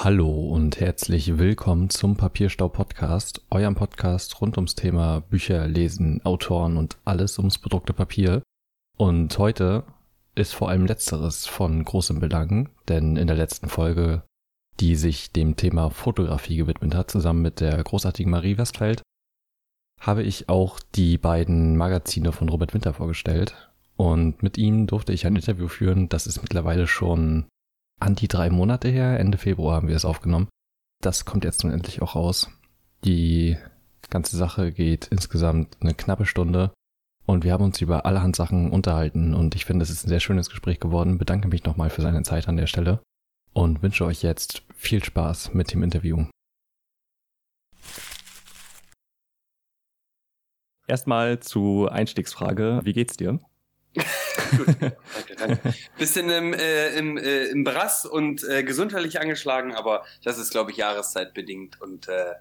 [0.00, 6.76] Hallo und herzlich willkommen zum Papierstau Podcast, eurem Podcast rund ums Thema Bücher, Lesen, Autoren
[6.76, 8.44] und alles ums bedruckte Papier.
[8.96, 9.82] Und heute
[10.36, 14.22] ist vor allem letzteres von großem Belang, denn in der letzten Folge,
[14.78, 19.02] die sich dem Thema Fotografie gewidmet hat, zusammen mit der großartigen Marie Westfeld,
[20.00, 23.68] habe ich auch die beiden Magazine von Robert Winter vorgestellt.
[23.96, 27.46] Und mit ihm durfte ich ein Interview führen, das ist mittlerweile schon
[28.00, 29.18] an die drei Monate her.
[29.18, 30.48] Ende Februar haben wir es aufgenommen.
[31.02, 32.50] Das kommt jetzt nun endlich auch raus.
[33.04, 33.56] Die
[34.10, 36.72] ganze Sache geht insgesamt eine knappe Stunde
[37.26, 40.20] und wir haben uns über allerhand Sachen unterhalten und ich finde, es ist ein sehr
[40.20, 41.18] schönes Gespräch geworden.
[41.18, 43.00] Bedanke mich nochmal für seine Zeit an der Stelle
[43.52, 46.24] und wünsche euch jetzt viel Spaß mit dem Interview.
[50.86, 52.80] Erstmal zur Einstiegsfrage.
[52.82, 53.40] Wie geht's dir?
[54.56, 55.74] Gut, danke, danke.
[55.98, 60.70] Bisschen im, äh, im, äh, im Brass und äh, gesundheitlich angeschlagen, aber das ist, glaube
[60.70, 62.34] ich, jahreszeitbedingt und äh,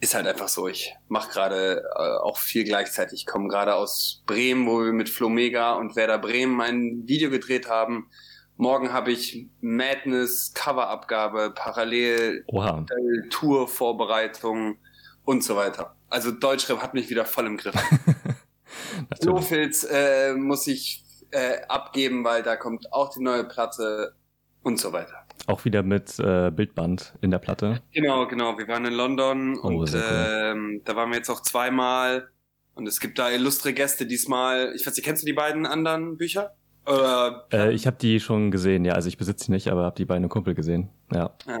[0.00, 0.68] ist halt einfach so.
[0.68, 3.20] Ich mache gerade äh, auch viel gleichzeitig.
[3.20, 7.68] Ich komme gerade aus Bremen, wo wir mit Flomega und Werder Bremen ein Video gedreht
[7.68, 8.08] haben.
[8.56, 12.84] Morgen habe ich Madness Coverabgabe, parallel Oha.
[13.30, 14.78] Tour-Vorbereitung
[15.24, 15.94] und so weiter.
[16.10, 17.74] Also Deutschrap hat mich wieder voll im Griff.
[19.22, 24.14] Lofilz äh, muss ich äh, abgeben, weil da kommt auch die neue Platte
[24.62, 25.24] und so weiter.
[25.46, 27.80] Auch wieder mit äh, Bildband in der Platte.
[27.92, 28.58] Genau, genau.
[28.58, 30.04] Wir waren in London oh, und cool.
[30.10, 32.28] ähm, da waren wir jetzt auch zweimal.
[32.74, 34.72] Und es gibt da illustre Gäste diesmal.
[34.76, 36.54] Ich weiß nicht, kennst du die beiden anderen Bücher?
[36.86, 38.94] Oder, äh, ich habe die schon gesehen, ja.
[38.94, 40.88] Also ich besitze sie nicht, aber habe die beiden Kumpel gesehen.
[41.12, 41.34] Ja.
[41.46, 41.58] ja.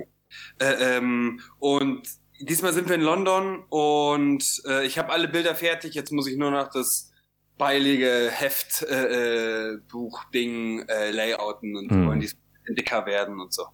[0.58, 2.02] Äh, ähm, und
[2.40, 5.94] diesmal sind wir in London und äh, ich habe alle Bilder fertig.
[5.94, 7.10] Jetzt muss ich nur noch das
[7.58, 12.06] beilige Heft, äh, Buch, Ding, äh, Layouten und hm.
[12.06, 12.30] wollen die
[12.74, 13.64] dicker werden und so.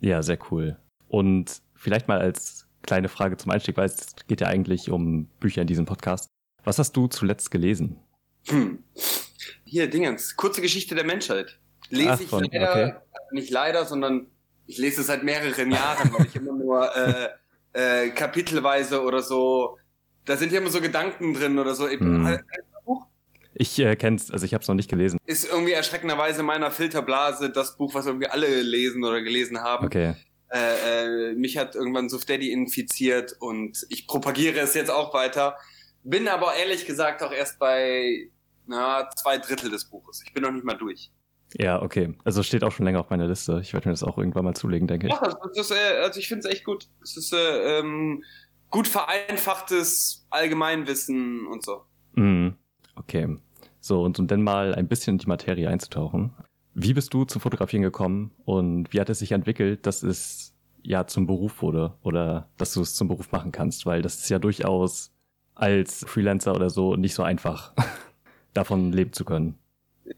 [0.00, 0.76] Ja, sehr cool.
[1.08, 5.62] Und vielleicht mal als kleine Frage zum Einstieg, weil es geht ja eigentlich um Bücher
[5.62, 6.28] in diesem Podcast.
[6.64, 7.98] Was hast du zuletzt gelesen?
[8.48, 8.82] Hm.
[9.64, 11.58] Hier, Dingens, kurze Geschichte der Menschheit.
[11.88, 12.94] Lese Ach, ich von, leider, okay.
[13.32, 14.26] nicht leider, sondern
[14.66, 17.28] ich lese es seit mehreren Jahren, weil ich immer nur äh,
[17.72, 19.78] äh, kapitelweise oder so,
[20.24, 21.88] da sind ja immer so Gedanken drin oder so.
[21.88, 22.38] Hm.
[23.54, 25.18] Ich äh, kenn's, also ich habe es noch nicht gelesen.
[25.26, 29.86] Ist irgendwie erschreckenderweise meiner Filterblase das Buch, was irgendwie alle lesen oder gelesen haben.
[29.86, 30.14] Okay.
[30.50, 35.56] Äh, äh, mich hat irgendwann so Steady infiziert und ich propagiere es jetzt auch weiter.
[36.02, 38.28] Bin aber ehrlich gesagt auch erst bei
[38.66, 40.22] na, zwei Drittel des Buches.
[40.26, 41.10] Ich bin noch nicht mal durch.
[41.58, 42.14] Ja, okay.
[42.24, 43.60] Also steht auch schon länger auf meiner Liste.
[43.62, 45.12] Ich werde mir das auch irgendwann mal zulegen, denke ich.
[45.12, 46.88] Ja, also, ist, äh, also ich finde es echt gut.
[47.02, 48.22] Es ist äh, ähm,
[48.70, 51.84] gut vereinfachtes Allgemeinwissen und so.
[52.14, 52.56] Mhm.
[53.02, 53.36] Okay.
[53.80, 56.34] So, und um dann mal ein bisschen in die Materie einzutauchen.
[56.74, 61.06] Wie bist du zum Fotografieren gekommen und wie hat es sich entwickelt, dass es ja
[61.06, 63.84] zum Beruf wurde oder dass du es zum Beruf machen kannst?
[63.84, 65.12] Weil das ist ja durchaus
[65.54, 67.74] als Freelancer oder so nicht so einfach,
[68.54, 69.58] davon leben zu können.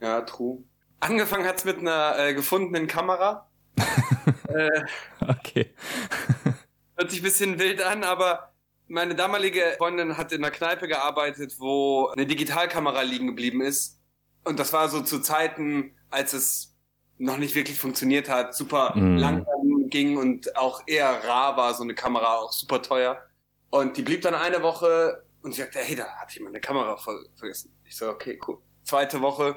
[0.00, 0.62] Ja, true.
[1.00, 3.48] Angefangen hat's mit einer äh, gefundenen Kamera.
[4.48, 4.84] äh,
[5.20, 5.70] okay.
[6.96, 8.53] hört sich ein bisschen wild an, aber
[8.86, 14.00] meine damalige Freundin hat in einer Kneipe gearbeitet, wo eine Digitalkamera liegen geblieben ist.
[14.44, 16.74] Und das war so zu Zeiten, als es
[17.18, 19.16] noch nicht wirklich funktioniert hat, super mm.
[19.16, 23.22] langsam ging und auch eher rar war, so eine Kamera auch super teuer.
[23.70, 26.96] Und die blieb dann eine Woche und ich sagte, hey, da hat jemand eine Kamera
[26.96, 27.72] vergessen.
[27.84, 28.58] Ich so, okay, cool.
[28.82, 29.56] Zweite Woche,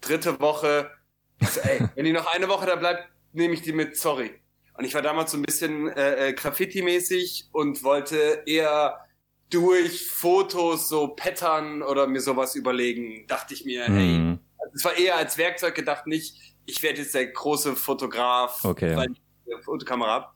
[0.00, 0.90] dritte Woche.
[1.40, 4.40] Ich so, ey, wenn die noch eine Woche da bleibt, nehme ich die mit, sorry.
[4.78, 9.00] Und ich war damals so ein bisschen äh, äh, Graffiti-mäßig und wollte eher
[9.50, 13.26] durch Fotos so Pattern oder mir sowas überlegen.
[13.26, 13.94] Dachte ich mir, mhm.
[13.94, 14.38] hey,
[14.74, 18.96] es war eher als Werkzeug gedacht, nicht, ich werde jetzt der große Fotograf, okay.
[18.96, 20.26] weil ich eine Fotokamera habe.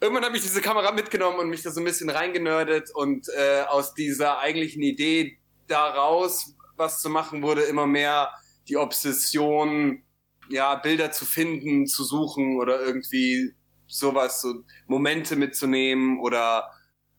[0.00, 3.62] Irgendwann habe ich diese Kamera mitgenommen und mich da so ein bisschen reingenördet und äh,
[3.62, 8.30] aus dieser eigentlichen Idee daraus was zu machen, wurde immer mehr
[8.68, 10.02] die Obsession,
[10.48, 13.54] ja, Bilder zu finden, zu suchen oder irgendwie
[13.90, 16.70] sowas, so Momente mitzunehmen oder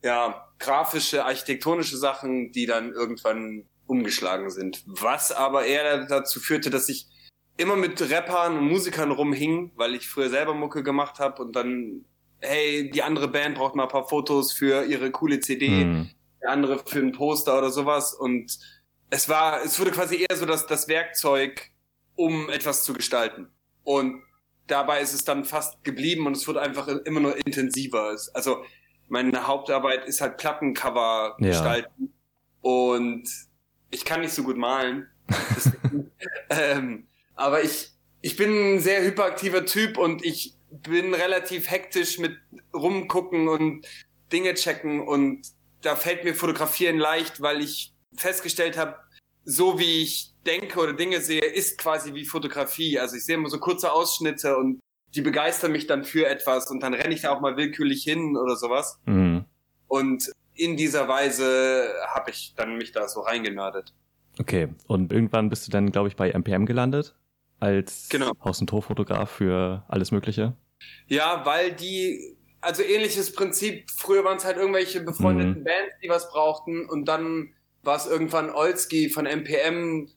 [0.04, 4.84] ja, grafische, architektonische Sachen, die dann irgendwann umgeschlagen sind.
[4.86, 7.08] Was aber eher dazu führte, dass ich
[7.58, 12.06] immer mit Rappern und Musikern rumhing, weil ich früher selber Mucke gemacht habe und dann,
[12.40, 16.10] hey, die andere Band braucht mal ein paar Fotos für ihre coole CD, mhm.
[16.42, 18.58] der andere für ein Poster oder sowas und
[19.12, 21.70] es war, es wurde quasi eher so das, das Werkzeug,
[22.16, 23.50] um etwas zu gestalten.
[23.84, 24.24] Und
[24.68, 28.16] dabei ist es dann fast geblieben und es wird einfach immer nur intensiver.
[28.34, 28.64] Also
[29.10, 31.48] meine Hauptarbeit ist halt Plattencover ja.
[31.48, 32.14] gestalten
[32.62, 33.24] und
[33.90, 35.08] ich kann nicht so gut malen.
[36.50, 37.92] ähm, aber ich,
[38.22, 42.38] ich bin ein sehr hyperaktiver Typ und ich bin relativ hektisch mit
[42.74, 43.86] rumgucken und
[44.32, 45.46] Dinge checken und
[45.82, 48.96] da fällt mir Fotografieren leicht, weil ich festgestellt habe,
[49.44, 53.00] so wie ich denke oder Dinge sehe, ist quasi wie Fotografie.
[53.00, 54.80] Also ich sehe immer so kurze Ausschnitte und
[55.14, 58.38] die begeistern mich dann für etwas und dann renne ich da auch mal willkürlich hin
[58.38, 59.00] oder sowas.
[59.06, 59.46] Mhm.
[59.88, 63.94] Und in dieser Weise habe ich dann mich da so reingenördet.
[64.40, 67.16] Okay, und irgendwann bist du dann, glaube ich, bei MPM gelandet
[67.60, 68.32] als genau.
[68.44, 70.56] Haus- und Torfotograf für alles Mögliche.
[71.08, 75.64] Ja, weil die, also ähnliches Prinzip, früher waren es halt irgendwelche befreundeten mhm.
[75.64, 77.54] Bands, die was brauchten und dann
[77.84, 80.10] war es irgendwann Olski von MPM,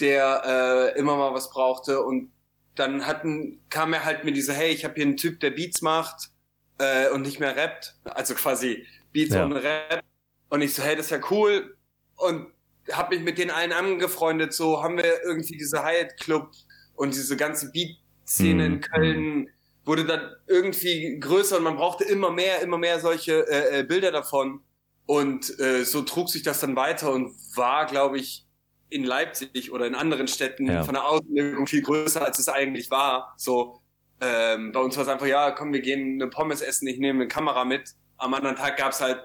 [0.00, 2.32] der äh, immer mal was brauchte und
[2.74, 5.82] dann hatten, kam er halt mit dieser, hey, ich habe hier einen Typ, der Beats
[5.82, 6.30] macht
[6.78, 9.44] äh, und nicht mehr rappt, also quasi Beats ja.
[9.44, 10.02] und Rap
[10.48, 11.76] und ich so, hey, das ist ja cool
[12.16, 12.46] und
[12.92, 16.50] habe mich mit den allen angefreundet, so haben wir irgendwie diese Hyatt Club
[16.94, 18.74] und diese ganze Beat-Szene mhm.
[18.74, 19.50] in Köln
[19.84, 24.12] wurde dann irgendwie größer und man brauchte immer mehr, immer mehr solche äh, äh, Bilder
[24.12, 24.60] davon.
[25.06, 28.46] Und äh, so trug sich das dann weiter und war, glaube ich,
[28.90, 30.82] in Leipzig oder in anderen Städten ja.
[30.82, 33.34] von der Auswirkung viel größer, als es eigentlich war.
[33.36, 33.80] So,
[34.20, 37.20] ähm, bei uns war es einfach, ja, komm, wir gehen eine Pommes essen, ich nehme
[37.20, 37.94] eine Kamera mit.
[38.18, 39.20] Am anderen Tag gab's halt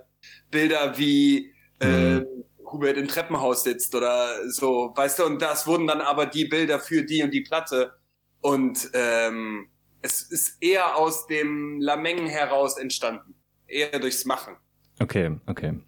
[0.52, 2.26] Bilder wie äh, mhm.
[2.66, 6.80] Hubert im Treppenhaus sitzt oder so, weißt du, und das wurden dann aber die Bilder
[6.80, 7.94] für die und die Platte.
[8.42, 9.70] Und ähm,
[10.02, 13.36] es ist eher aus dem Lameng heraus entstanden.
[13.68, 14.56] Eher durchs Machen.
[15.00, 15.80] Okay, okay.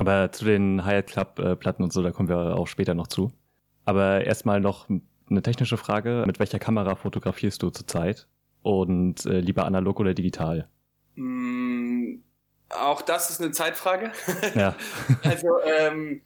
[0.00, 3.32] Aber zu den Hyatt Club äh, und so, da kommen wir auch später noch zu.
[3.84, 6.24] Aber erstmal noch eine technische Frage.
[6.26, 8.26] Mit welcher Kamera fotografierst du zurzeit?
[8.62, 10.70] Und äh, lieber analog oder digital?
[11.16, 12.14] Mm,
[12.70, 14.10] auch das ist eine Zeitfrage.
[14.54, 14.74] Ja.
[15.22, 15.48] also
[15.78, 16.22] ähm,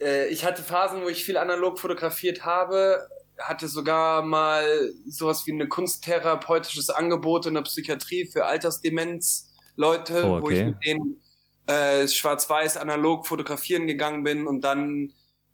[0.00, 3.06] äh, ich hatte Phasen, wo ich viel analog fotografiert habe,
[3.38, 4.64] hatte sogar mal
[5.06, 10.42] sowas wie ein kunsttherapeutisches Angebot in der Psychiatrie für Altersdemenz-Leute, oh, okay.
[10.42, 11.20] wo ich mit denen
[11.68, 15.12] äh, schwarz-weiß analog fotografieren gegangen bin und dann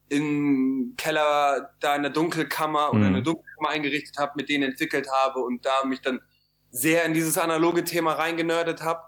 [0.09, 2.99] im Keller da in der Dunkelkammer mhm.
[2.99, 6.21] oder in der Dunkelkammer eingerichtet habe, mit denen entwickelt habe und da mich dann
[6.71, 9.03] sehr in dieses analoge Thema reingenördet habe.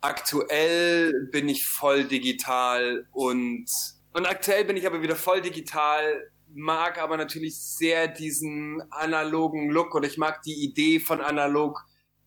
[0.00, 3.66] Aktuell bin ich voll digital und
[4.14, 9.94] und aktuell bin ich aber wieder voll digital, mag aber natürlich sehr diesen analogen Look
[9.94, 11.82] oder ich mag die Idee von analog,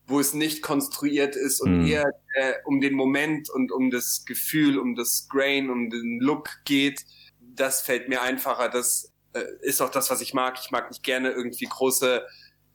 [0.08, 1.88] wo es nicht konstruiert ist und mhm.
[1.88, 6.50] eher äh, um den Moment und um das Gefühl, um das Grain, um den Look
[6.66, 7.06] geht.
[7.40, 8.70] Das fällt mir einfacher.
[8.70, 10.60] Das äh, ist auch das, was ich mag.
[10.62, 12.26] Ich mag nicht gerne irgendwie große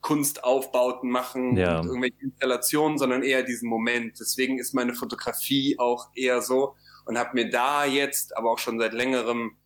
[0.01, 1.79] Kunstaufbauten machen ja.
[1.79, 4.19] und irgendwelche Installationen, sondern eher diesen Moment.
[4.19, 6.75] Deswegen ist meine Fotografie auch eher so
[7.05, 9.57] und habe mir da jetzt, aber auch schon seit längerem,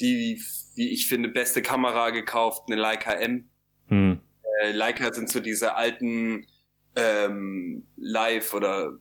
[0.00, 0.42] die,
[0.74, 3.48] wie ich finde, beste Kamera gekauft, eine Leica M.
[3.86, 4.20] Hm.
[4.60, 6.46] Äh, Leica sind so diese alten
[6.96, 8.92] ähm, Live- oder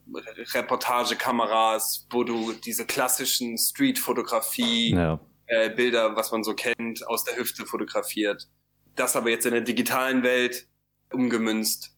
[0.53, 5.19] Reportagekameras, wo du diese klassischen Street-Fotografie ja.
[5.47, 8.49] äh, Bilder, was man so kennt, aus der Hüfte fotografiert.
[8.95, 10.67] Das aber jetzt in der digitalen Welt
[11.11, 11.95] umgemünzt.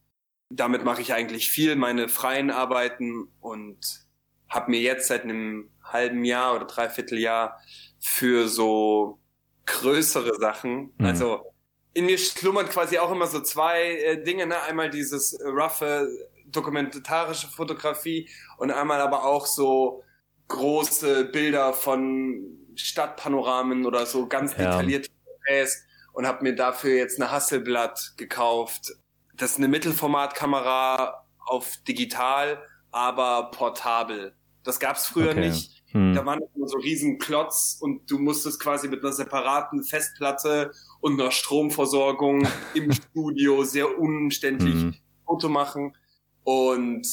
[0.50, 4.06] Damit mache ich eigentlich viel meine freien Arbeiten und
[4.50, 7.60] habe mir jetzt seit einem halben Jahr oder dreiviertel Jahr
[8.00, 9.20] für so
[9.66, 11.06] größere Sachen, mhm.
[11.06, 11.55] also
[11.96, 14.62] in mir schlummern quasi auch immer so zwei äh, Dinge, ne?
[14.62, 16.08] Einmal dieses äh, roughe
[16.46, 20.04] dokumentarische Fotografie und einmal aber auch so
[20.50, 22.44] große Bilder von
[22.76, 24.58] Stadtpanoramen oder so ganz ja.
[24.58, 28.92] detaillierte Porträts und habe mir dafür jetzt eine Hasselblatt gekauft.
[29.34, 34.36] Das ist eine Mittelformatkamera auf digital, aber portabel.
[34.64, 35.48] Das gab's früher okay.
[35.48, 35.75] nicht.
[35.96, 36.14] Hm.
[36.14, 41.20] Da waren immer so riesen Klotz und du musstest quasi mit einer separaten Festplatte und
[41.20, 44.96] einer Stromversorgung im Studio sehr umständlich hm.
[45.26, 45.96] Foto machen.
[46.44, 47.08] Und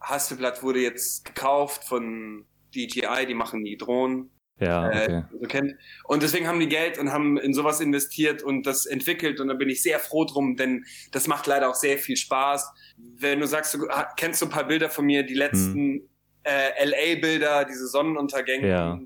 [0.00, 2.44] Hasselblatt wurde jetzt gekauft von
[2.74, 4.30] DJI, die machen die Drohnen.
[4.58, 5.12] Ja, äh, okay.
[5.12, 5.74] Äh, so kennt.
[6.02, 9.54] Und deswegen haben die Geld und haben in sowas investiert und das entwickelt und da
[9.54, 12.68] bin ich sehr froh drum, denn das macht leider auch sehr viel Spaß.
[12.96, 16.08] Wenn du sagst, du kennst du ein paar Bilder von mir, die letzten hm
[16.48, 18.68] äh, LA-Bilder, diese Sonnenuntergänge.
[18.68, 19.00] Ja.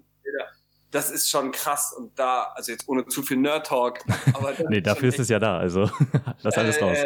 [0.91, 4.01] Das ist schon krass und da, also jetzt ohne zu viel Nerd-Talk.
[4.69, 5.91] nee, dafür ist es ja da, also
[6.43, 6.99] lass alles äh, raus.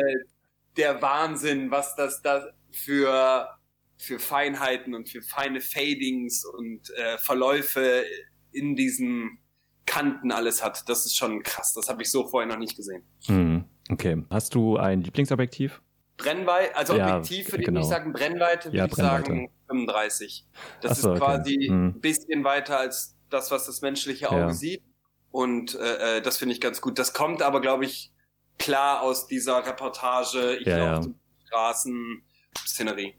[0.76, 3.48] Der Wahnsinn, was das da für,
[3.96, 8.04] für Feinheiten und für feine Fadings und äh, Verläufe
[8.50, 9.38] in diesen
[9.86, 10.88] Kanten alles hat.
[10.88, 11.72] Das ist schon krass.
[11.72, 13.04] Das habe ich so vorher noch nicht gesehen.
[13.26, 14.24] Hm, okay.
[14.30, 15.80] Hast du ein Lieblingsobjektiv?
[16.16, 17.80] Brennweite, also ja, Objektiv würde genau.
[17.80, 20.46] ich nicht sagen, Brennweite würde ja, ich sagen 35.
[20.80, 21.68] Das so, ist quasi okay.
[21.68, 21.86] hm.
[21.88, 24.52] ein bisschen weiter als das, was das menschliche Auge ja.
[24.52, 24.82] sieht.
[25.30, 26.98] Und äh, äh das finde ich ganz gut.
[26.98, 28.12] Das kommt aber, glaube ich,
[28.58, 31.14] klar aus dieser Reportage, ich ja, laufe ja.
[31.46, 32.22] Straßen,
[32.66, 33.14] Szenerie.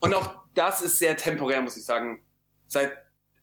[0.00, 2.24] Und auch das ist sehr temporär, muss ich sagen.
[2.66, 2.92] Seit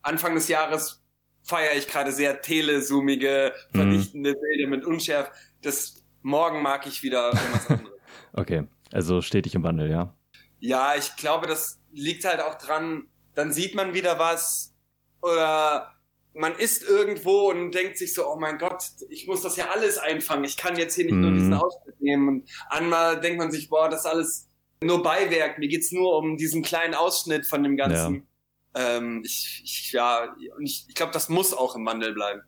[0.01, 1.03] Anfang des Jahres
[1.43, 3.77] feiere ich gerade sehr telezoomige, Mhm.
[3.77, 5.31] verdichtende Bilder mit Unschärf.
[5.61, 7.93] Das morgen mag ich wieder irgendwas anderes.
[8.33, 10.13] Okay, also stetig im Wandel, ja.
[10.60, 14.74] Ja, ich glaube, das liegt halt auch dran, dann sieht man wieder was
[15.22, 15.94] oder
[16.34, 19.98] man ist irgendwo und denkt sich so, oh mein Gott, ich muss das ja alles
[19.98, 20.44] einfangen.
[20.44, 21.36] Ich kann jetzt hier nicht nur Mhm.
[21.36, 22.27] diesen Ausschnitt nehmen.
[22.27, 24.50] Und einmal denkt man sich, boah, das ist alles
[24.84, 25.58] nur Beiwerk.
[25.58, 28.27] Mir geht's nur um diesen kleinen Ausschnitt von dem Ganzen.
[28.75, 32.41] Ähm, ich, ich, ja, und ich, ich glaube, das muss auch im Wandel bleiben.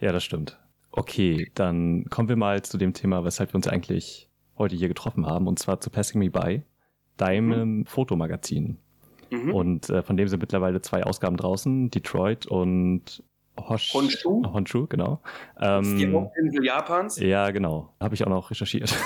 [0.00, 0.58] Ja, das stimmt.
[0.90, 5.26] Okay, dann kommen wir mal zu dem Thema, weshalb wir uns eigentlich heute hier getroffen
[5.26, 6.62] haben, und zwar zu Passing Me By,
[7.16, 8.78] deinem Fotomagazin.
[9.30, 9.54] Mhm.
[9.54, 13.22] Und äh, von dem sind mittlerweile zwei Ausgaben draußen, Detroit und
[13.58, 14.42] Hosh Honshu?
[14.52, 15.20] Honshu, genau.
[15.80, 17.18] Ist die Ähm, Hauptinsel Japans.
[17.20, 17.94] ja, genau.
[18.00, 18.94] Habe ich auch noch recherchiert.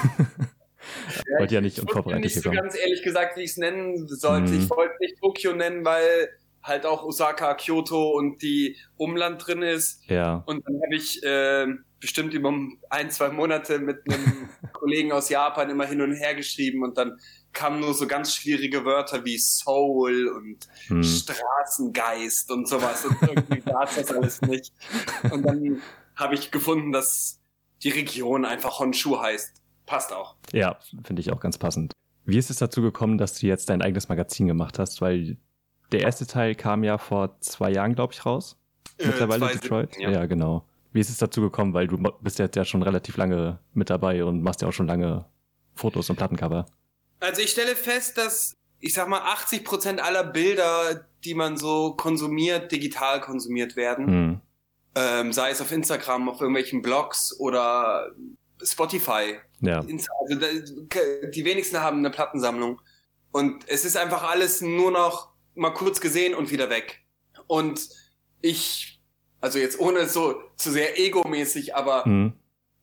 [1.30, 3.56] Ja, Wollte ja nicht ich unvorbereitet nicht hier so ganz ehrlich gesagt, wie ich es
[3.58, 4.52] nennen sollte.
[4.52, 4.58] Mhm.
[4.60, 6.28] Ich wollte nicht Tokio nennen, weil
[6.62, 10.08] halt auch Osaka, Kyoto und die Umland drin ist.
[10.08, 11.66] Ja, Und dann habe ich äh,
[12.00, 12.52] bestimmt über
[12.90, 17.18] ein, zwei Monate mit einem Kollegen aus Japan immer hin und her geschrieben und dann
[17.52, 21.02] kamen nur so ganz schwierige Wörter wie Soul und hm.
[21.02, 24.72] Straßengeist und sowas und irgendwie gab's das alles nicht.
[25.30, 25.82] Und dann
[26.16, 27.40] habe ich gefunden, dass
[27.82, 29.62] die Region einfach Honshu heißt.
[29.86, 30.36] Passt auch.
[30.52, 31.92] ja finde ich auch ganz passend.
[32.24, 35.00] Wie ist es dazu gekommen, dass du jetzt dein eigenes Magazin gemacht hast?
[35.00, 35.38] Weil
[35.92, 38.58] der erste Teil kam ja vor zwei Jahren, glaube ich, raus.
[38.98, 39.94] Mittlerweile Äh, zwei Detroit?
[39.94, 40.26] Siebten, Ja.
[40.26, 40.67] genau.
[40.92, 41.74] Wie ist es dazu gekommen?
[41.74, 44.86] Weil du bist jetzt ja schon relativ lange mit dabei und machst ja auch schon
[44.86, 45.26] lange
[45.74, 46.66] Fotos und Plattencover.
[47.20, 51.94] Also ich stelle fest, dass ich sag mal 80 Prozent aller Bilder, die man so
[51.94, 54.06] konsumiert, digital konsumiert werden.
[54.06, 54.40] Hm.
[54.94, 58.10] Ähm, sei es auf Instagram, auf irgendwelchen Blogs oder
[58.62, 59.36] Spotify.
[59.60, 60.36] Ja, Insta- Also
[61.30, 62.80] die wenigsten haben eine Plattensammlung.
[63.32, 67.04] Und es ist einfach alles nur noch mal kurz gesehen und wieder weg.
[67.46, 67.88] Und
[68.40, 68.97] ich,
[69.40, 72.32] also jetzt ohne so zu sehr egomäßig, aber hm.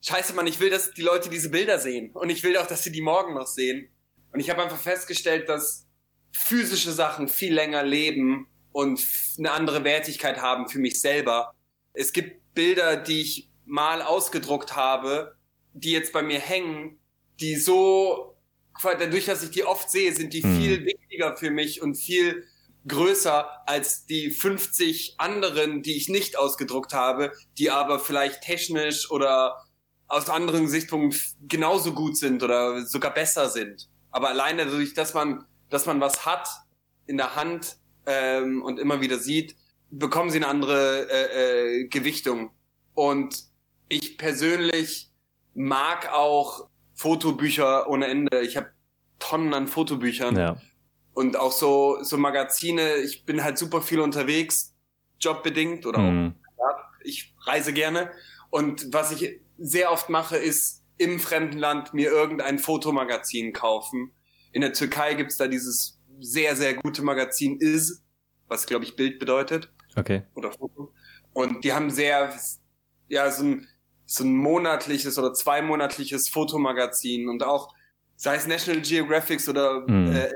[0.01, 2.11] scheiße, Mann, ich will, dass die Leute diese Bilder sehen.
[2.11, 3.89] Und ich will auch, dass sie die morgen noch sehen.
[4.31, 5.87] Und ich habe einfach festgestellt, dass
[6.31, 9.05] physische Sachen viel länger leben und
[9.37, 11.53] eine andere Wertigkeit haben für mich selber.
[11.93, 15.35] Es gibt Bilder, die ich mal ausgedruckt habe,
[15.73, 16.99] die jetzt bei mir hängen,
[17.39, 18.35] die so,
[18.81, 20.57] dadurch, dass ich die oft sehe, sind die Hm.
[20.57, 22.45] viel wichtiger für mich und viel
[22.87, 29.63] größer als die 50 anderen, die ich nicht ausgedruckt habe, die aber vielleicht technisch oder
[30.07, 33.89] aus anderen Gesichtspunkten f- genauso gut sind oder sogar besser sind.
[34.11, 36.47] Aber alleine dadurch, dass man, dass man was hat
[37.07, 39.55] in der Hand ähm, und immer wieder sieht,
[39.89, 42.51] bekommen sie eine andere äh, äh, Gewichtung.
[42.93, 43.45] Und
[43.89, 45.09] ich persönlich
[45.55, 48.41] mag auch Fotobücher ohne Ende.
[48.41, 48.71] Ich habe
[49.19, 50.57] Tonnen an Fotobüchern ja.
[51.15, 52.97] Und auch so so Magazine.
[52.97, 54.75] Ich bin halt super viel unterwegs,
[55.19, 56.35] jobbedingt oder auch Hm.
[56.59, 58.11] ja, ich reise gerne.
[58.51, 64.11] Und was ich sehr oft mache, ist im fremden Land mir irgendein Fotomagazin kaufen.
[64.51, 68.03] In der Türkei gibt's da dieses sehr, sehr gute Magazin Is,
[68.47, 70.23] was glaube ich Bild bedeutet Okay.
[70.35, 70.93] oder Foto.
[71.33, 72.33] Und die haben sehr,
[73.07, 73.67] ja, so ein,
[74.05, 77.73] so ein monatliches oder zweimonatliches Fotomagazin und auch,
[78.15, 80.15] sei es National Geographic oder Mhm.
[80.15, 80.29] äh,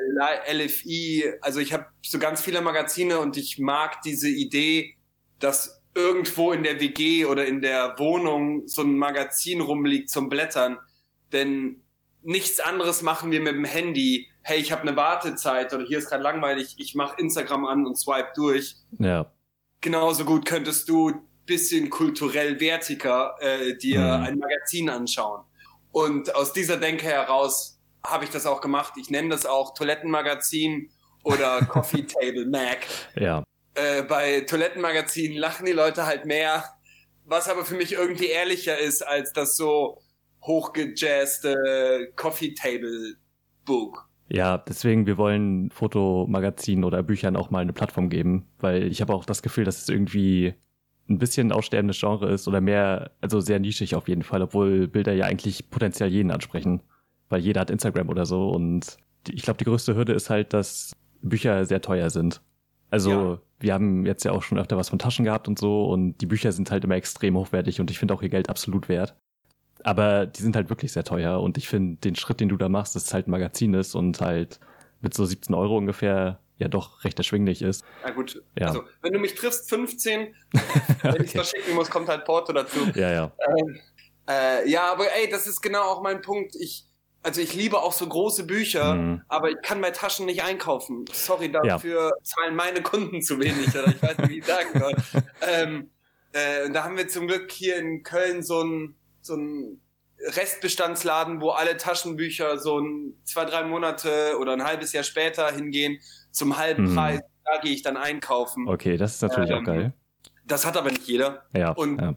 [0.53, 4.95] LFI, also ich habe so ganz viele Magazine und ich mag diese Idee,
[5.39, 10.77] dass irgendwo in der WG oder in der Wohnung so ein Magazin rumliegt zum Blättern.
[11.31, 11.81] Denn
[12.21, 14.27] nichts anderes machen wir mit dem Handy.
[14.41, 17.95] Hey, ich habe eine Wartezeit oder hier ist gerade langweilig, ich mache Instagram an und
[17.98, 19.31] swipe durch Ja.
[19.81, 21.13] genauso gut könntest du
[21.45, 24.24] bisschen kulturell wertiger äh, dir Mhm.
[24.24, 25.43] ein Magazin anschauen.
[25.91, 28.93] Und aus dieser Denke heraus habe ich das auch gemacht.
[28.98, 30.89] Ich nenne das auch Toilettenmagazin
[31.24, 32.86] oder Coffee Table Mag.
[33.15, 33.43] Ja.
[33.75, 36.63] Äh, bei Toilettenmagazinen lachen die Leute halt mehr,
[37.25, 40.01] was aber für mich irgendwie ehrlicher ist als das so
[40.41, 43.15] hochgejazzte Coffee Table
[43.65, 44.10] Book.
[44.31, 49.13] Ja, deswegen, wir wollen Fotomagazinen oder Büchern auch mal eine Plattform geben, weil ich habe
[49.13, 50.53] auch das Gefühl, dass es irgendwie
[51.10, 55.13] ein bisschen aussterbendes Genre ist oder mehr, also sehr nischig auf jeden Fall, obwohl Bilder
[55.13, 56.82] ja eigentlich potenziell jeden ansprechen,
[57.30, 58.98] weil jeder hat Instagram oder so und
[59.28, 62.42] die, ich glaube, die größte Hürde ist halt, dass Bücher sehr teuer sind.
[62.92, 63.39] Also Ja.
[63.60, 66.25] wir haben jetzt ja auch schon öfter was von Taschen gehabt und so und die
[66.25, 69.16] Bücher sind halt immer extrem hochwertig und ich finde auch ihr Geld absolut wert.
[69.84, 72.68] Aber die sind halt wirklich sehr teuer und ich finde den Schritt, den du da
[72.70, 74.60] machst, dass es halt ein Magazin ist und halt
[75.01, 77.84] mit so 17 Euro ungefähr ja doch recht erschwinglich ist.
[78.04, 78.68] Na gut, Ja.
[78.68, 80.36] also wenn du mich triffst, 15,
[81.01, 81.28] wenn ich okay.
[81.28, 82.80] verschicken muss, kommt halt Porto dazu.
[82.96, 83.32] Ja, ja.
[84.28, 86.56] Äh, ja, aber ey, das ist genau auch mein Punkt.
[86.56, 86.86] Ich,
[87.24, 89.22] also ich liebe auch so große Bücher, mhm.
[89.30, 91.06] aber ich kann bei Taschen nicht einkaufen.
[91.12, 92.24] Sorry, dafür ja.
[92.24, 94.94] zahlen meine Kunden zu wenig oder ich weiß nicht, wie ich sagen soll.
[95.50, 95.89] ähm,
[96.34, 99.82] äh, und da haben wir zum Glück hier in Köln so ein, so ein
[100.22, 106.00] Restbestandsladen, wo alle Taschenbücher so ein, zwei, drei Monate oder ein halbes Jahr später hingehen
[106.31, 106.95] zum halben mhm.
[106.95, 107.19] Preis.
[107.45, 108.67] Da gehe ich dann einkaufen.
[108.67, 109.93] Okay, das ist natürlich ähm, auch geil.
[110.45, 111.45] Das hat aber nicht jeder.
[111.53, 111.71] Ja.
[111.71, 112.15] Und ja.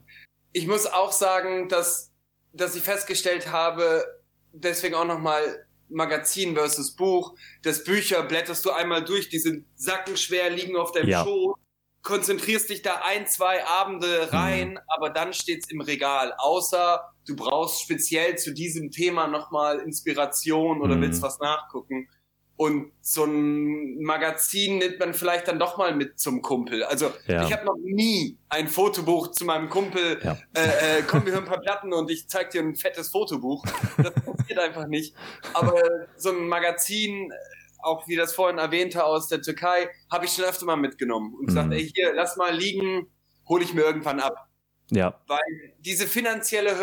[0.52, 2.12] ich muss auch sagen, dass,
[2.52, 4.04] dass ich festgestellt habe,
[4.52, 7.34] deswegen auch nochmal Magazin versus Buch.
[7.62, 11.24] Das Bücher blätterst du einmal durch, die sind sackenschwer, liegen auf deinem ja.
[11.24, 11.56] Schoß
[12.02, 14.78] konzentrierst dich da ein, zwei Abende rein, mhm.
[14.88, 16.34] aber dann steht's im Regal.
[16.36, 21.02] Außer du brauchst speziell zu diesem Thema nochmal Inspiration oder mhm.
[21.02, 22.08] willst was nachgucken.
[22.62, 26.84] Und so ein Magazin nimmt man vielleicht dann doch mal mit zum Kumpel.
[26.84, 27.44] Also ja.
[27.44, 30.38] ich habe noch nie ein Fotobuch zu meinem Kumpel, ja.
[30.54, 33.64] äh, äh, komm, wir hören ein paar Platten und ich zeig dir ein fettes Fotobuch.
[33.96, 35.12] Das passiert einfach nicht.
[35.54, 35.82] Aber
[36.16, 37.32] so ein Magazin
[37.80, 41.46] auch wie das vorhin erwähnte aus der Türkei, habe ich schon öfter mal mitgenommen und
[41.46, 41.72] gesagt, mhm.
[41.72, 43.08] ey, hier, lass mal liegen,
[43.48, 44.48] hole ich mir irgendwann ab.
[44.92, 45.20] Ja.
[45.26, 46.76] Weil diese finanzielle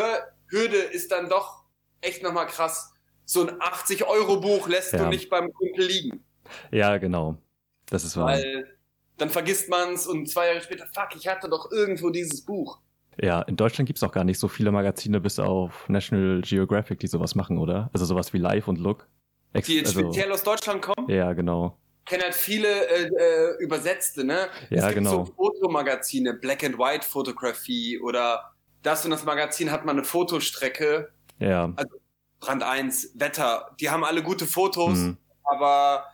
[0.50, 1.64] Hürde ist dann doch
[2.02, 2.89] echt nochmal krass.
[3.30, 5.04] So ein 80-Euro-Buch lässt ja.
[5.04, 6.26] du nicht beim Kumpel liegen.
[6.72, 7.38] Ja, genau.
[7.86, 8.30] Das ist wahr.
[8.30, 8.76] Weil
[9.20, 12.80] dann vergisst man's und zwei Jahre später, fuck, ich hatte doch irgendwo dieses Buch.
[13.22, 17.06] Ja, in Deutschland gibt's auch gar nicht so viele Magazine bis auf National Geographic, die
[17.06, 17.92] sowas machen, oder?
[17.94, 19.08] Also sowas wie Live und Look.
[19.54, 21.08] Ex die jetzt also, speziell aus Deutschland kommen.
[21.08, 21.78] Ja, genau.
[22.06, 24.48] Ich kenne halt viele äh, äh, Übersetzte, ne?
[24.72, 25.26] Ja, es gibt genau.
[25.26, 31.12] so Fotomagazine, Black and White Fotografie oder das und das Magazin hat mal eine Fotostrecke.
[31.38, 31.72] Ja.
[31.76, 32.00] Also
[32.40, 35.18] Brand 1, Wetter, die haben alle gute Fotos, mhm.
[35.44, 36.06] aber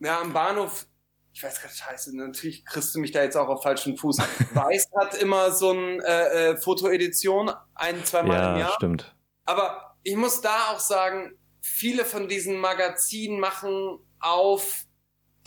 [0.00, 0.86] ja, am Bahnhof,
[1.32, 4.18] ich weiß gerade scheiße, natürlich kriegst du mich da jetzt auch auf falschen Fuß.
[4.54, 8.72] Weiß hat immer so ein äh, äh, Fotoedition, ein, zweimal ja, im Jahr.
[8.74, 9.16] stimmt.
[9.44, 14.84] Aber ich muss da auch sagen, viele von diesen Magazinen machen auf,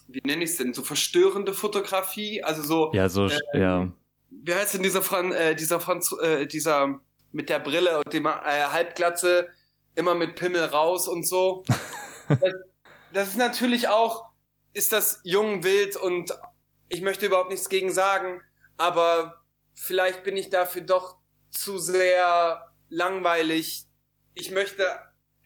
[0.08, 2.92] wie nenne ich es denn, so verstörende Fotografie, also so.
[2.94, 3.92] Ja, so, äh, ja.
[4.30, 7.00] Wie heißt denn dieser Fran, äh, dieser Franz, äh, dieser
[7.32, 9.50] mit der Brille und dem äh, Halbglatze,
[9.98, 11.64] immer mit Pimmel raus und so.
[12.30, 12.54] das,
[13.14, 14.30] das ist natürlich auch,
[14.74, 16.32] ist das jung, wild und
[16.90, 18.42] ich möchte überhaupt nichts gegen sagen,
[18.78, 19.42] aber
[19.74, 21.18] vielleicht bin ich dafür doch
[21.52, 23.86] zu sehr langweilig.
[24.36, 24.84] Ich möchte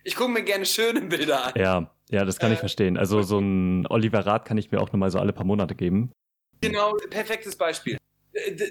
[0.03, 1.53] ich gucke mir gerne schöne Bilder an.
[1.55, 2.97] Ja, ja, das kann äh, ich verstehen.
[2.97, 5.75] Also so ein Oliver Rath kann ich mir auch nur mal so alle paar Monate
[5.75, 6.11] geben.
[6.61, 7.97] Genau, perfektes Beispiel.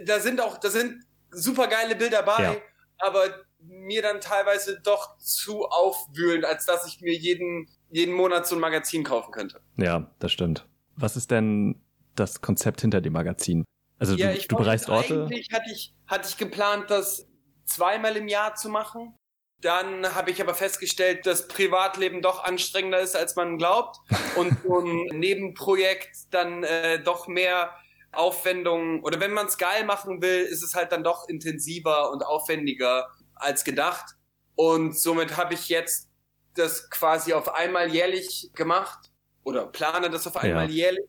[0.05, 2.57] Da sind auch, da sind super geile Bilder bei, ja.
[2.99, 8.57] aber mir dann teilweise doch zu aufwühlend, als dass ich mir jeden, jeden Monat so
[8.57, 9.61] ein Magazin kaufen könnte.
[9.77, 10.67] Ja, das stimmt.
[10.97, 11.81] Was ist denn
[12.15, 13.65] das Konzept hinter dem Magazin?
[13.99, 15.25] Also ja, du, du bereist Orte?
[15.25, 17.27] Eigentlich hatte ich, hatte ich geplant, das
[17.65, 19.15] zweimal im Jahr zu machen.
[19.61, 23.99] Dann habe ich aber festgestellt, dass Privatleben doch anstrengender ist, als man glaubt.
[24.37, 27.71] Und so ein Nebenprojekt dann äh, doch mehr
[28.13, 32.25] Aufwendungen, oder wenn man es geil machen will, ist es halt dann doch intensiver und
[32.27, 33.09] aufwendiger
[33.41, 34.15] als gedacht.
[34.55, 36.09] Und somit habe ich jetzt
[36.55, 39.11] das quasi auf einmal jährlich gemacht
[39.45, 40.85] oder plane das auf einmal ja.
[40.85, 41.07] jährlich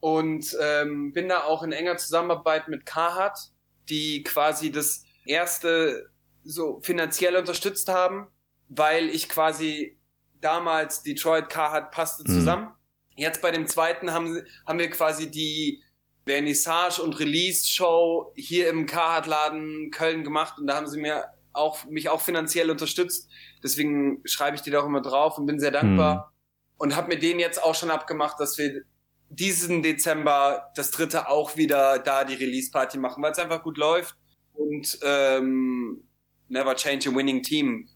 [0.00, 3.38] und ähm, bin da auch in enger Zusammenarbeit mit Carhartt,
[3.88, 6.10] die quasi das erste
[6.44, 8.26] so finanziell unterstützt haben,
[8.68, 9.98] weil ich quasi
[10.40, 12.34] damals Detroit Carhartt passte mhm.
[12.34, 12.64] zusammen.
[12.64, 13.22] Mhm.
[13.22, 15.82] Jetzt bei dem zweiten haben, haben wir quasi die
[16.26, 21.26] Vernissage und Release Show hier im Carhartt Laden Köln gemacht und da haben sie mir
[21.52, 23.28] auch, mich auch finanziell unterstützt.
[23.62, 26.14] Deswegen schreibe ich die da auch immer drauf und bin sehr dankbar.
[26.14, 26.32] Mhm.
[26.78, 28.82] Und habe mir den jetzt auch schon abgemacht, dass wir
[29.28, 33.78] diesen Dezember das dritte auch wieder da die Release Party machen, weil es einfach gut
[33.78, 34.16] läuft.
[34.52, 36.04] Und ähm,
[36.48, 37.88] never change a winning team.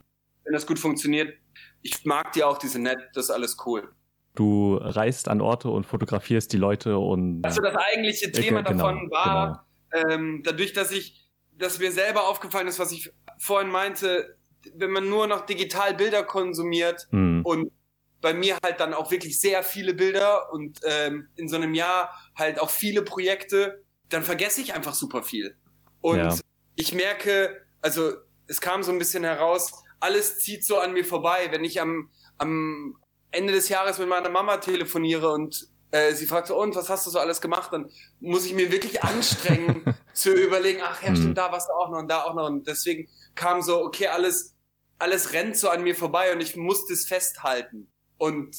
[0.45, 1.35] Wenn das gut funktioniert,
[1.83, 3.93] ich mag die auch, die sind nett, das ist alles cool.
[4.35, 7.45] Du reist an Orte und fotografierst die Leute und.
[7.45, 10.09] Also das eigentliche Thema genau, davon war, genau.
[10.09, 11.26] ähm, dadurch, dass ich,
[11.59, 14.37] dass mir selber aufgefallen ist, was ich vorhin meinte,
[14.75, 17.43] wenn man nur noch digital Bilder konsumiert mhm.
[17.45, 17.73] und
[18.21, 22.11] bei mir halt dann auch wirklich sehr viele Bilder und ähm, in so einem Jahr
[22.35, 25.57] halt auch viele Projekte, dann vergesse ich einfach super viel.
[26.01, 26.35] Und ja.
[26.77, 28.15] ich merke, also
[28.47, 31.49] es kam so ein bisschen heraus, alles zieht so an mir vorbei.
[31.51, 32.97] Wenn ich am, am
[33.31, 37.07] Ende des Jahres mit meiner Mama telefoniere und äh, sie fragt so, und was hast
[37.07, 37.73] du so alles gemacht?
[37.73, 37.91] Dann
[38.21, 39.83] muss ich mir wirklich anstrengen
[40.17, 41.35] zu überlegen, ach ja, stimmt, mhm.
[41.35, 42.47] da warst du auch noch und da auch noch.
[42.47, 44.55] Und deswegen kam so, okay, alles,
[44.99, 47.91] alles rennt so an mir vorbei und ich musste es festhalten.
[48.19, 48.57] Und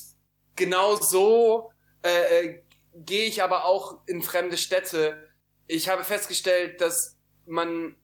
[0.56, 1.72] genau so
[2.04, 5.30] äh, äh, gehe ich aber auch in fremde Städte.
[5.68, 7.96] Ich habe festgestellt, dass man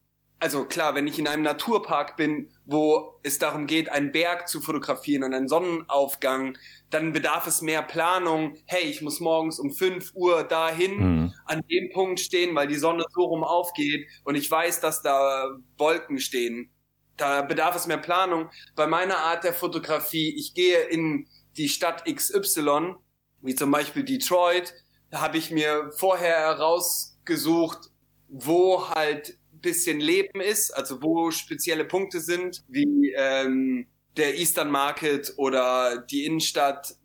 [0.43, 4.61] also klar, wenn ich in einem Naturpark bin, wo es darum geht, einen Berg zu
[4.61, 6.57] fotografieren und einen Sonnenaufgang,
[6.89, 8.55] dann bedarf es mehr Planung.
[8.65, 11.33] Hey, ich muss morgens um 5 Uhr dahin mhm.
[11.45, 15.49] an dem Punkt stehen, weil die Sonne so rum aufgeht und ich weiß, dass da
[15.77, 16.69] Wolken stehen.
[17.17, 18.49] Da bedarf es mehr Planung.
[18.75, 22.95] Bei meiner Art der Fotografie, ich gehe in die Stadt XY,
[23.41, 24.73] wie zum Beispiel Detroit,
[25.11, 27.91] da habe ich mir vorher herausgesucht,
[28.29, 35.33] wo halt bisschen Leben ist, also wo spezielle Punkte sind, wie ähm, der Eastern Market
[35.37, 36.95] oder die Innenstadt,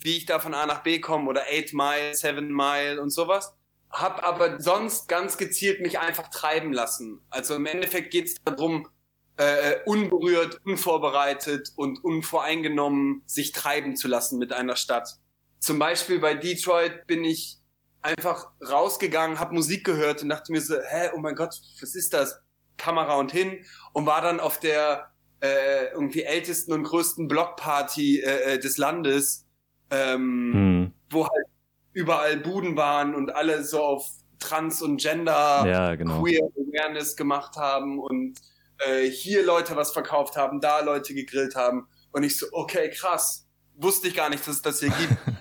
[0.00, 3.54] wie ich da von A nach B komme oder Eight Mile, Seven Mile und sowas.
[3.90, 7.20] Hab aber sonst ganz gezielt mich einfach treiben lassen.
[7.30, 8.88] Also im Endeffekt geht es darum,
[9.36, 15.16] äh, unberührt, unvorbereitet und unvoreingenommen sich treiben zu lassen mit einer Stadt.
[15.60, 17.58] Zum Beispiel bei Detroit bin ich
[18.06, 22.14] einfach rausgegangen, habe Musik gehört und dachte mir so, hä, oh mein Gott, was ist
[22.14, 22.40] das?
[22.76, 28.54] Kamera und hin und war dann auf der äh, irgendwie ältesten und größten Blockparty äh,
[28.54, 29.46] äh, des Landes,
[29.90, 30.92] ähm, hm.
[31.10, 31.46] wo halt
[31.92, 36.22] überall Buden waren und alle so auf Trans und Gender ja, genau.
[36.22, 38.38] Queer Awareness gemacht haben und
[38.78, 43.46] äh, hier Leute was verkauft haben, da Leute gegrillt haben und ich so, okay, krass,
[43.74, 45.16] wusste ich gar nicht, dass es das hier gibt.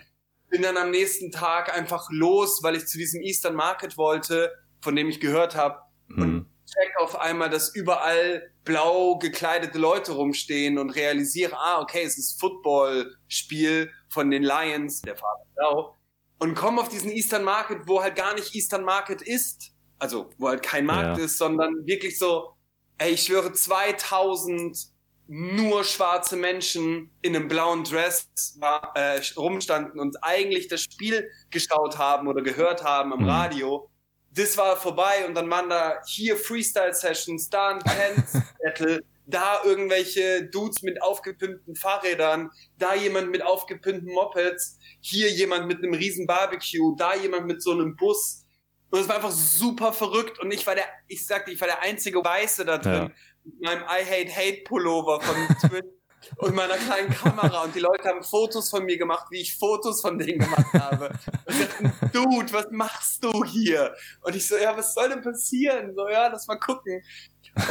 [0.55, 4.95] bin dann am nächsten Tag einfach los, weil ich zu diesem Eastern Market wollte, von
[4.95, 5.81] dem ich gehört habe.
[6.07, 6.21] Mhm.
[6.21, 12.17] Und check auf einmal, dass überall blau gekleidete Leute rumstehen und realisiere, ah, okay, es
[12.17, 15.95] ist Footballspiel von den Lions, der Farbe blau.
[16.39, 19.73] Und komme auf diesen Eastern Market, wo halt gar nicht Eastern Market ist.
[19.99, 21.25] Also, wo halt kein Markt ja.
[21.25, 22.53] ist, sondern wirklich so,
[22.97, 24.94] ey, ich schwöre, 2000
[25.27, 31.97] nur schwarze Menschen in einem blauen Dress war, äh, rumstanden und eigentlich das Spiel geschaut
[31.97, 33.29] haben oder gehört haben am mhm.
[33.29, 33.89] Radio.
[34.31, 40.83] Das war vorbei und dann waren da hier Freestyle-Sessions, da ein Dance-Battle, da irgendwelche Dudes
[40.83, 47.15] mit aufgepimpten Fahrrädern, da jemand mit aufgepimpten Mopeds, hier jemand mit einem riesen Barbecue, da
[47.15, 48.45] jemand mit so einem Bus.
[48.91, 51.81] Und es war einfach super verrückt und ich war der, ich sagte, ich war der
[51.81, 53.09] einzige Weiße da drin.
[53.09, 53.11] Ja
[53.45, 55.85] mit meinem I Hate Hate Pullover von Twitch
[56.37, 60.01] und meiner kleinen Kamera und die Leute haben Fotos von mir gemacht, wie ich Fotos
[60.01, 61.11] von denen gemacht habe.
[61.45, 63.95] Und sagten, Dude, was machst du hier?
[64.21, 65.93] Und ich so, ja, was soll denn passieren?
[65.95, 67.03] So, ja, lass mal gucken.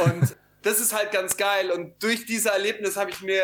[0.05, 1.71] Und das ist halt ganz geil.
[1.71, 3.43] Und durch diese Erlebnis habe ich mir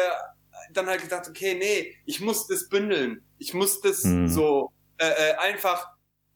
[0.74, 3.24] dann halt gedacht, okay, nee, ich muss das bündeln.
[3.38, 4.28] Ich muss das mhm.
[4.28, 5.88] so äh, äh, einfach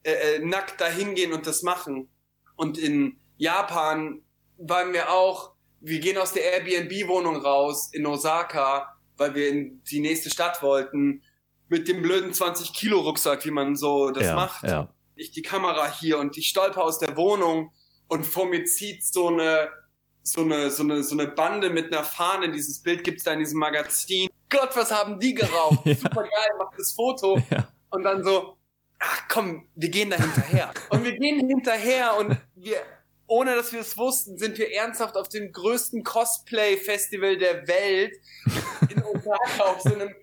[0.04, 2.10] äh, äh, nackt dahin gehen und das machen.
[2.56, 4.22] Und in Japan
[4.58, 5.55] waren wir auch
[5.86, 11.22] wir gehen aus der Airbnb-Wohnung raus in Osaka, weil wir in die nächste Stadt wollten,
[11.68, 14.64] mit dem blöden 20-Kilo-Rucksack, wie man so das ja, macht.
[14.64, 14.90] Ja.
[15.16, 17.72] Ich die Kamera hier und ich stolper aus der Wohnung
[18.08, 19.70] und vor mir zieht so eine,
[20.24, 22.52] so eine, so eine, so eine Bande mit einer Fahne.
[22.52, 24.28] Dieses Bild gibt's da in diesem Magazin.
[24.50, 25.82] Gott, was haben die geraucht?
[25.86, 25.96] ja.
[25.96, 27.40] Super geil, macht das Foto.
[27.52, 27.68] Ja.
[27.92, 28.58] Und dann so,
[28.98, 30.74] ach komm, wir gehen da hinterher.
[30.90, 32.82] und wir gehen hinterher und wir
[33.28, 38.16] ohne dass wir es wussten, sind wir ernsthaft auf dem größten Cosplay-Festival der Welt
[38.90, 40.14] in Osaka auf so einem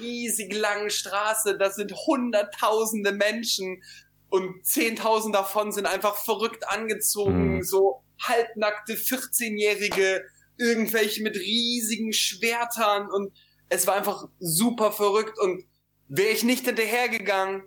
[0.00, 1.58] riesig langen Straße.
[1.58, 3.82] Das sind hunderttausende Menschen
[4.28, 7.62] und zehntausend davon sind einfach verrückt angezogen, mhm.
[7.62, 10.24] so halbnackte 14-Jährige,
[10.56, 13.32] irgendwelche mit riesigen Schwertern und
[13.68, 15.64] es war einfach super verrückt und
[16.08, 17.62] wäre ich nicht hinterhergegangen,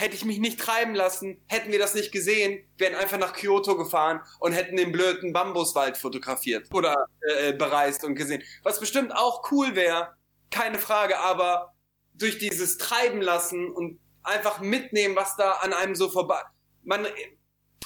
[0.00, 3.76] hätte ich mich nicht treiben lassen, hätten wir das nicht gesehen, wären einfach nach Kyoto
[3.76, 8.42] gefahren und hätten den blöden Bambuswald fotografiert oder äh, bereist und gesehen.
[8.62, 10.14] Was bestimmt auch cool wäre,
[10.50, 11.74] keine Frage, aber
[12.14, 16.40] durch dieses Treiben lassen und einfach mitnehmen, was da an einem so vorbei.
[16.82, 17.06] Man,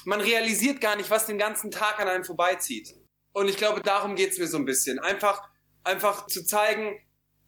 [0.05, 2.95] man realisiert gar nicht, was den ganzen Tag an einem vorbeizieht.
[3.33, 4.99] Und ich glaube, darum geht's mir so ein bisschen.
[4.99, 5.43] Einfach,
[5.83, 6.97] einfach zu zeigen,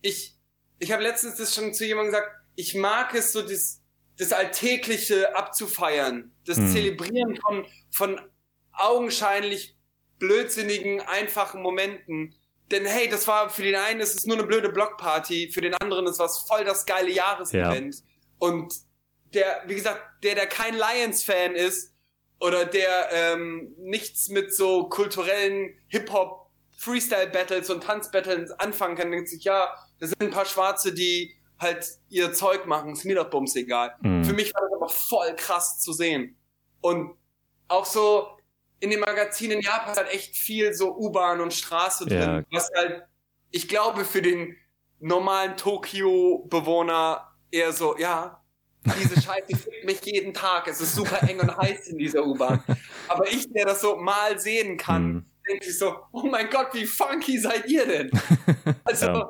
[0.02, 0.36] ich,
[0.80, 3.82] ich habe letztens das schon zu jemandem gesagt, ich mag es so, das,
[4.18, 6.72] das Alltägliche abzufeiern, das mhm.
[6.72, 8.22] Zelebrieren von, von
[8.74, 9.76] augenscheinlich
[10.20, 12.36] blödsinnigen, einfachen Momenten.
[12.72, 15.74] Denn hey, das war für den einen ist es nur eine blöde Blockparty, für den
[15.76, 17.96] anderen ist was voll das geile Jahresevent.
[17.96, 18.02] Ja.
[18.40, 18.74] Und
[19.34, 21.94] der, wie gesagt, der, der kein Lions-Fan ist
[22.40, 29.44] oder der ähm, nichts mit so kulturellen Hip-Hop, Freestyle-Battles und Tanz-Battles anfangen kann, denkt sich,
[29.44, 33.56] ja, das sind ein paar Schwarze, die halt ihr Zeug machen, ist mir doch bums
[33.56, 33.96] egal.
[34.02, 34.24] Mhm.
[34.24, 36.38] Für mich war das aber voll krass zu sehen.
[36.82, 37.16] Und
[37.68, 38.38] auch so
[38.80, 42.44] in den Magazinen in Japan ist halt echt viel so U-Bahn und Straße drin, ja.
[42.52, 43.04] was halt,
[43.52, 44.56] ich glaube, für den
[45.00, 48.44] normalen Tokio-Bewohner eher so, ja,
[49.00, 50.68] diese Scheiße fickt mich jeden Tag.
[50.68, 52.64] Es ist super eng und heiß in dieser U-Bahn.
[53.08, 55.26] Aber ich, der das so mal sehen kann, mhm.
[55.48, 58.12] denkt sich so, oh mein Gott, wie funky seid ihr denn?
[58.84, 59.30] Also ja.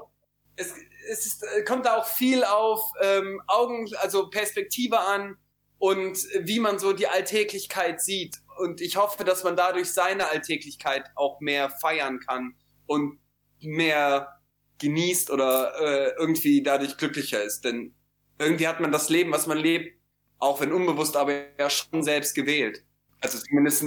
[0.56, 0.74] es,
[1.10, 5.38] es ist, äh, kommt da auch viel auf ähm, Augen, also Perspektive an
[5.80, 8.38] und wie man so die Alltäglichkeit sieht.
[8.58, 12.56] Und ich hoffe, dass man dadurch seine Alltäglichkeit auch mehr feiern kann
[12.88, 13.20] und
[13.60, 14.39] mehr
[14.80, 17.65] genießt oder äh, irgendwie dadurch glücklicher ist.
[17.65, 17.96] Denn
[18.39, 20.00] irgendwie hat man das Leben, was man lebt,
[20.39, 22.84] auch wenn unbewusst, aber ja schon selbst gewählt.
[23.22, 23.86] Also zumindest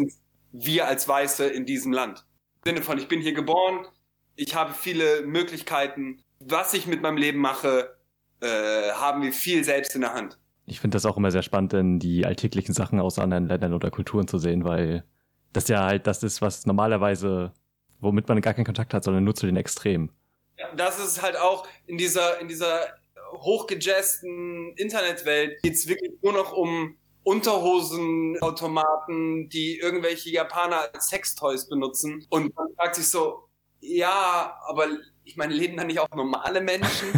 [0.53, 2.27] wir als Weiße in diesem Land.
[2.65, 3.87] Im Sinne von, ich bin hier geboren,
[4.35, 7.97] ich habe viele Möglichkeiten, was ich mit meinem Leben mache,
[8.41, 10.39] äh, haben wir viel selbst in der Hand.
[10.67, 13.91] Ich finde das auch immer sehr spannend, denn die alltäglichen Sachen aus anderen Ländern oder
[13.91, 15.05] Kulturen zu sehen, weil
[15.53, 17.53] das ja halt das ist, was normalerweise,
[18.01, 20.11] womit man gar keinen Kontakt hat, sondern nur zu den Extremen.
[20.59, 22.81] Ja, das ist halt auch in dieser, in dieser
[23.33, 32.27] hochgejazzten Internetwelt geht es wirklich nur noch um Unterhosenautomaten, die irgendwelche Japaner als Sextoys benutzen.
[32.31, 33.45] Und man fragt sich so,
[33.81, 34.89] ja, aber
[35.31, 37.09] ich meine, leben da nicht auch normale Menschen?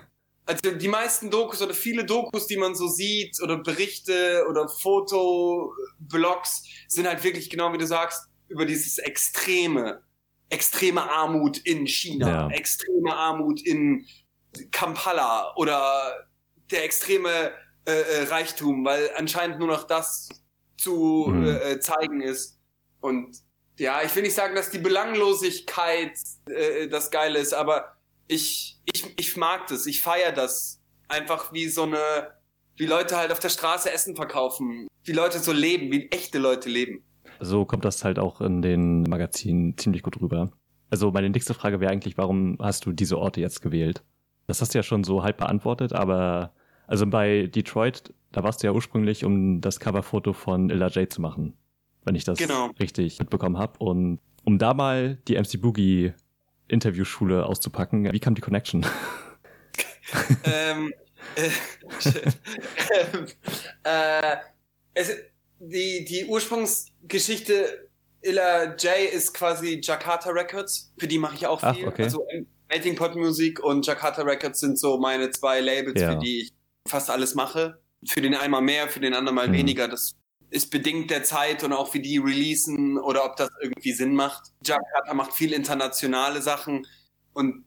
[0.46, 6.64] also die meisten Dokus oder viele Dokus, die man so sieht oder Berichte oder Fotoblogs
[6.88, 10.02] sind halt wirklich genau wie du sagst über dieses extreme,
[10.50, 12.48] extreme Armut in China, ja.
[12.50, 14.06] extreme Armut in
[14.70, 16.28] Kampala oder
[16.70, 17.52] der extreme
[17.86, 20.28] äh, äh, Reichtum, weil anscheinend nur noch das
[20.76, 21.46] zu mhm.
[21.46, 22.58] äh, zeigen ist.
[23.00, 23.38] Und
[23.78, 26.12] ja, ich will nicht sagen, dass die Belanglosigkeit
[26.46, 27.96] äh, das Geile ist, aber
[28.28, 30.80] ich, ich, ich mag das, ich feiere das.
[31.08, 32.32] Einfach wie so eine,
[32.76, 36.68] wie Leute halt auf der Straße Essen verkaufen, wie Leute so leben, wie echte Leute
[36.68, 37.04] leben.
[37.40, 40.52] So kommt das halt auch in den Magazinen ziemlich gut rüber.
[40.90, 44.02] Also meine nächste Frage wäre eigentlich, warum hast du diese Orte jetzt gewählt?
[44.46, 46.52] Das hast du ja schon so halb beantwortet, aber
[46.86, 51.20] also bei Detroit, da warst du ja ursprünglich, um das Coverfoto von Illa J zu
[51.20, 51.54] machen,
[52.04, 52.70] wenn ich das genau.
[52.80, 53.78] richtig mitbekommen habe.
[53.78, 56.12] Und um da mal die MC Boogie
[56.68, 58.84] Interviewschule auszupacken, wie kam die Connection?
[60.44, 60.92] ähm,
[61.36, 61.50] äh,
[63.84, 64.36] äh,
[64.94, 65.16] es,
[65.58, 67.88] die, die Ursprungsgeschichte
[68.22, 71.84] Illa J ist quasi Jakarta Records, für die mache ich auch viel.
[71.84, 72.04] Ach, okay.
[72.04, 72.26] Also
[72.68, 76.12] Melting Pot Musik und Jakarta Records sind so meine zwei Labels, ja.
[76.12, 76.52] für die ich
[76.88, 77.80] fast alles mache.
[78.08, 79.52] Für den einmal mehr, für den anderen mal mhm.
[79.52, 79.88] weniger.
[79.88, 80.16] Das
[80.52, 84.52] ist bedingt der Zeit und auch wie die releasen oder ob das irgendwie Sinn macht.
[84.62, 86.86] Jakarta macht viel internationale Sachen
[87.32, 87.64] und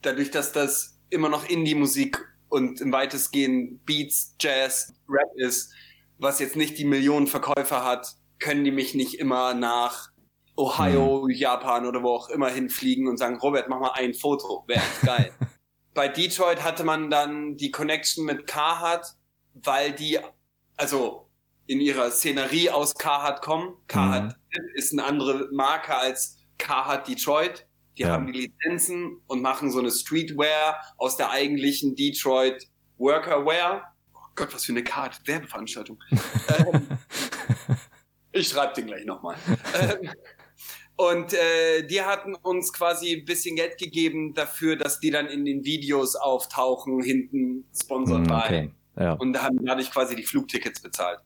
[0.00, 5.72] dadurch, dass das immer noch Indie-Musik und im weitestgehend Beats, Jazz, Rap ist,
[6.18, 10.10] was jetzt nicht die Millionen Verkäufer hat, können die mich nicht immer nach
[10.56, 11.30] Ohio, mhm.
[11.30, 15.32] Japan oder wo auch immer hinfliegen und sagen, Robert, mach mal ein Foto, wäre geil.
[15.94, 19.16] bei Detroit hatte man dann die Connection mit Carhartt,
[19.54, 20.20] weil die,
[20.76, 21.23] also
[21.66, 23.74] in ihrer Szenerie aus Carhartt kommen.
[23.88, 24.68] Carhartt mhm.
[24.74, 27.66] ist eine andere Marke als Carhartt Detroit.
[27.96, 28.10] Die ja.
[28.10, 32.66] haben die Lizenzen und machen so eine Streetwear aus der eigentlichen Detroit
[32.98, 33.94] Workerwear.
[34.14, 35.98] Oh Gott, was für eine Card, Werbeveranstaltung.
[36.58, 36.88] ähm,
[38.32, 39.36] ich schreibe den gleich nochmal.
[39.80, 40.10] ähm,
[40.96, 45.44] und äh, die hatten uns quasi ein bisschen Geld gegeben dafür, dass die dann in
[45.44, 48.70] den Videos auftauchen, hinten sponsored mm, okay.
[48.96, 49.12] Ja.
[49.14, 51.18] Und da haben dadurch quasi die Flugtickets bezahlt.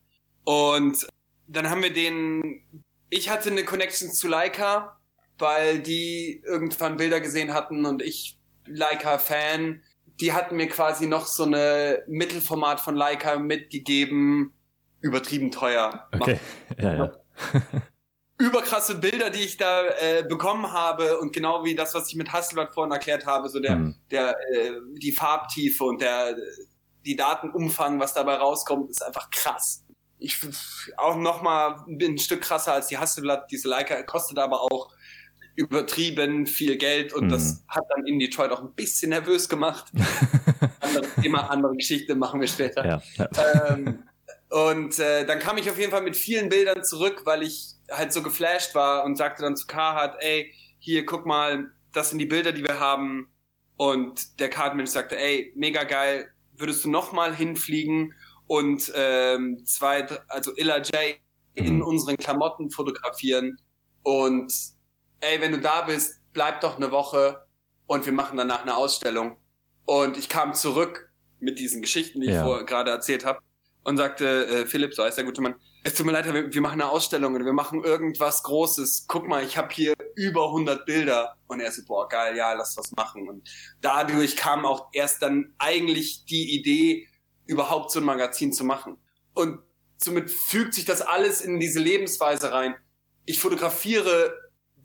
[0.49, 1.07] Und
[1.47, 2.63] dann haben wir den,
[3.11, 4.99] ich hatte eine Connection zu Leica,
[5.39, 9.83] weil die irgendwann Bilder gesehen hatten und ich Leica-Fan.
[10.21, 14.55] Die hatten mir quasi noch so eine Mittelformat von Leica mitgegeben,
[15.03, 16.09] übertrieben teuer.
[16.19, 16.41] Okay,
[16.81, 17.13] ja, ja.
[18.39, 22.33] überkrasse Bilder, die ich da äh, bekommen habe und genau wie das, was ich mit
[22.33, 23.97] Hasselblatt vorhin erklärt habe, so der, mhm.
[24.11, 26.37] der, äh, die Farbtiefe und der,
[27.05, 29.85] die Datenumfang, was dabei rauskommt, ist einfach krass.
[30.19, 30.39] Ich
[30.97, 33.51] auch noch mal ein Stück krasser als die Hasselblatt.
[33.51, 34.93] Diese Leica kostet aber auch
[35.55, 37.31] übertrieben viel Geld und mhm.
[37.31, 39.87] das hat dann in Detroit auch ein bisschen nervös gemacht.
[40.81, 42.87] andere Thema, andere Geschichte machen wir später.
[42.87, 43.29] Ja.
[43.69, 44.05] Ähm,
[44.51, 48.13] und äh, dann kam ich auf jeden Fall mit vielen Bildern zurück, weil ich halt
[48.13, 52.27] so geflasht war und sagte dann zu Carhartt, ey, hier, guck mal, das sind die
[52.27, 53.29] Bilder, die wir haben.
[53.77, 58.15] Und der Cardmensch sagte, ey, mega geil, würdest du nochmal hinfliegen
[58.49, 61.17] und ähm, zwei, also Illa J
[61.55, 61.83] in mhm.
[61.83, 63.57] unseren Klamotten fotografieren
[64.03, 64.53] und
[65.21, 67.47] ey, wenn du da bist, bleib doch eine Woche
[67.87, 69.37] und wir machen danach eine Ausstellung.
[69.85, 72.37] Und ich kam zurück mit diesen Geschichten, die ja.
[72.37, 73.41] ich vorher gerade erzählt habe
[73.85, 76.61] und sagte, äh, Philipp, so heißt der gute Mann, es tut mir leid, wir, wir
[76.61, 79.07] machen eine Ausstellung oder wir machen irgendwas Großes.
[79.09, 81.35] Guck mal, ich habe hier über 100 Bilder.
[81.47, 83.29] Und er so, boah, geil, ja, lass was machen.
[83.29, 83.49] Und
[83.81, 87.09] dadurch kam auch erst dann eigentlich die Idee,
[87.49, 88.97] überhaupt so ein Magazin zu machen.
[89.35, 89.59] Und
[89.97, 92.77] somit fügt sich das alles in diese Lebensweise rein.
[93.25, 94.33] Ich fotografiere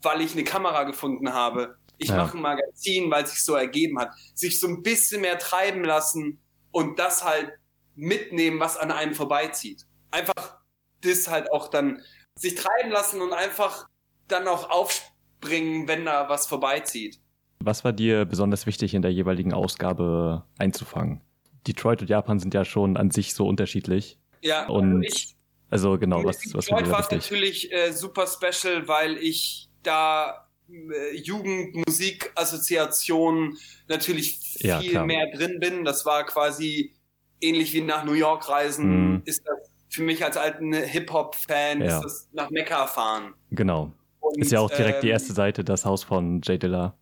[0.04, 1.78] weil ich eine Kamera gefunden habe.
[1.98, 2.16] Ich Ja.
[2.16, 4.10] mache ein Magazin, weil es sich so ergeben hat.
[4.34, 7.52] Sich so ein bisschen mehr treiben lassen und das halt
[7.94, 9.86] mitnehmen, was an einem vorbeizieht.
[10.10, 10.58] Einfach
[11.00, 12.02] das halt auch dann
[12.36, 13.88] sich treiben lassen und einfach
[14.28, 17.20] dann auch aufspringen, wenn da was vorbeizieht.
[17.60, 21.20] Was war dir besonders wichtig in der jeweiligen Ausgabe einzufangen?
[21.66, 24.18] Detroit und Japan sind ja schon an sich so unterschiedlich.
[24.42, 25.34] Ja, Und ich,
[25.70, 33.56] Also genau, was, was Detroit war natürlich äh, super special, weil ich da äh, Jugendmusikassoziation
[33.88, 35.84] natürlich viel Ja, mehr drin bin.
[35.84, 36.94] Das war quasi
[37.40, 39.14] ähnlich wie nach New York reisen.
[39.14, 39.22] Mhm.
[39.24, 39.56] Ist das
[39.88, 41.98] für mich als alten Hip-Hop-Fan Ja.
[41.98, 43.34] ist das nach Mekka fahren.
[43.50, 43.92] Genau.
[44.20, 46.96] Und, Ist ja auch direkt die ähm, erste Seite, das Haus von Jay Dilla.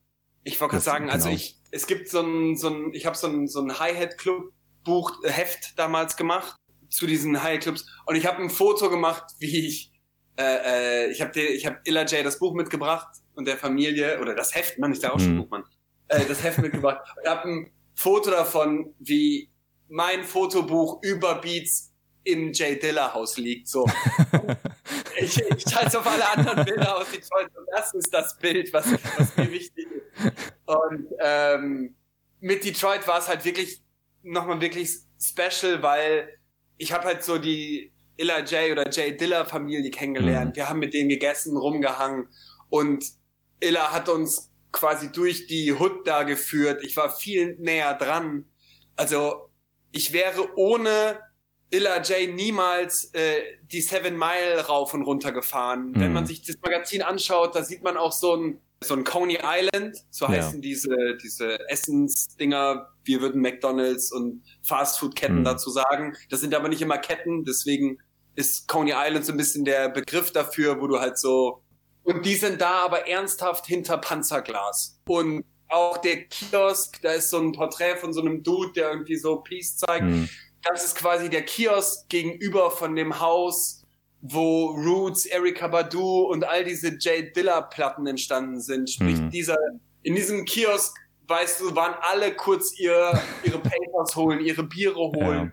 [0.44, 1.36] Ich wollte gerade sagen, also genau.
[1.36, 5.30] ich, es gibt so ein, so ein, ich habe so ein, so ein Hi-Hat-Club-Buch, äh,
[5.30, 6.56] Heft damals gemacht
[6.88, 9.90] zu diesen Hi-Hat-Clubs und ich habe ein Foto gemacht, wie ich,
[10.36, 14.34] äh, äh, ich habe ich hab Illa J das Buch mitgebracht und der Familie, oder
[14.34, 15.38] das Heft, Mann, ich sag auch schon Mhm.
[15.42, 15.64] Buch, Mann,
[16.08, 19.50] äh, das Heft mitgebracht und habe ein Foto davon, wie
[19.88, 21.92] mein Fotobuch über Beats
[22.24, 23.86] im Jay Dilla Haus liegt, so.
[25.50, 28.86] ich, ich scheiße auf alle anderen Bilder aus Detroit und das ist das Bild, was,
[29.18, 30.54] was mir wichtig ist.
[30.66, 31.94] Und ähm,
[32.40, 33.82] mit Detroit war es halt wirklich
[34.22, 34.90] nochmal wirklich
[35.20, 36.28] special, weil
[36.76, 40.50] ich habe halt so die Illa J oder Jay Dilla Familie kennengelernt.
[40.50, 40.56] Mhm.
[40.56, 42.28] Wir haben mit denen gegessen, rumgehangen
[42.68, 43.04] und
[43.60, 46.82] Illa hat uns quasi durch die Hood da geführt.
[46.82, 48.46] Ich war viel näher dran.
[48.96, 49.50] Also
[49.92, 51.20] ich wäre ohne
[51.72, 55.92] Illa J niemals äh, die Seven Mile rauf und runter gefahren.
[55.94, 56.14] Wenn Mhm.
[56.14, 59.96] man sich das Magazin anschaut, da sieht man auch so ein so ein Coney Island,
[60.10, 60.32] so Ja.
[60.32, 62.88] heißen diese diese Essensdinger.
[63.04, 65.44] Wir würden McDonald's und Fastfood-Ketten Mhm.
[65.44, 66.16] dazu sagen.
[66.30, 67.98] Das sind aber nicht immer Ketten, deswegen
[68.34, 71.62] ist Coney Island so ein bisschen der Begriff dafür, wo du halt so
[72.04, 74.98] und die sind da aber ernsthaft hinter Panzerglas.
[75.06, 79.16] Und auch der Kiosk, da ist so ein Porträt von so einem Dude, der irgendwie
[79.16, 80.02] so Peace zeigt.
[80.02, 80.28] Hm.
[80.64, 83.82] Das ist quasi der Kiosk gegenüber von dem Haus,
[84.20, 88.88] wo Roots, Erika Badu und all diese Jay Dilla Platten entstanden sind.
[88.88, 89.30] Sprich, Mhm.
[89.30, 89.56] dieser,
[90.02, 90.96] in diesem Kiosk,
[91.26, 95.52] weißt du, waren alle kurz ihr, ihre Papers holen, ihre Biere holen.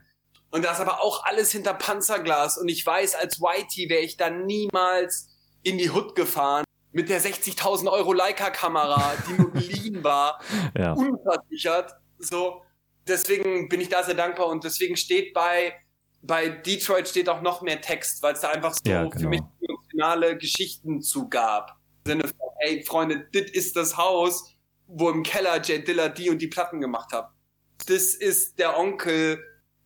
[0.52, 2.58] Und das aber auch alles hinter Panzerglas.
[2.58, 5.30] Und ich weiß, als Whitey wäre ich da niemals
[5.64, 10.40] in die Hood gefahren mit der 60.000 Euro Leica-Kamera, die nur geliehen war
[10.78, 10.94] Ja.
[10.94, 11.94] unversichert.
[12.18, 12.62] So,
[13.10, 15.74] deswegen bin ich da sehr dankbar und deswegen steht bei
[16.22, 19.30] bei Detroit steht auch noch mehr Text, weil es da einfach so Ja, für genau.
[19.30, 21.78] mich emotionale Geschichten zu gab.
[22.06, 24.54] Im Sinne von, ey Freunde, dit ist das Haus,
[24.88, 27.30] wo im Keller Jay Dilla die und die Platten gemacht hat.
[27.88, 29.42] Das ist der Onkel.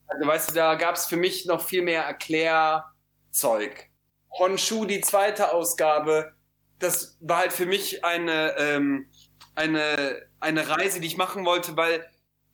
[0.07, 3.89] Also weißt du, da gab es für mich noch viel mehr Erklärzeug.
[4.31, 6.33] Honshu, die zweite Ausgabe,
[6.79, 9.07] das war halt für mich eine ähm,
[9.55, 12.05] eine, eine Reise, die ich machen wollte, weil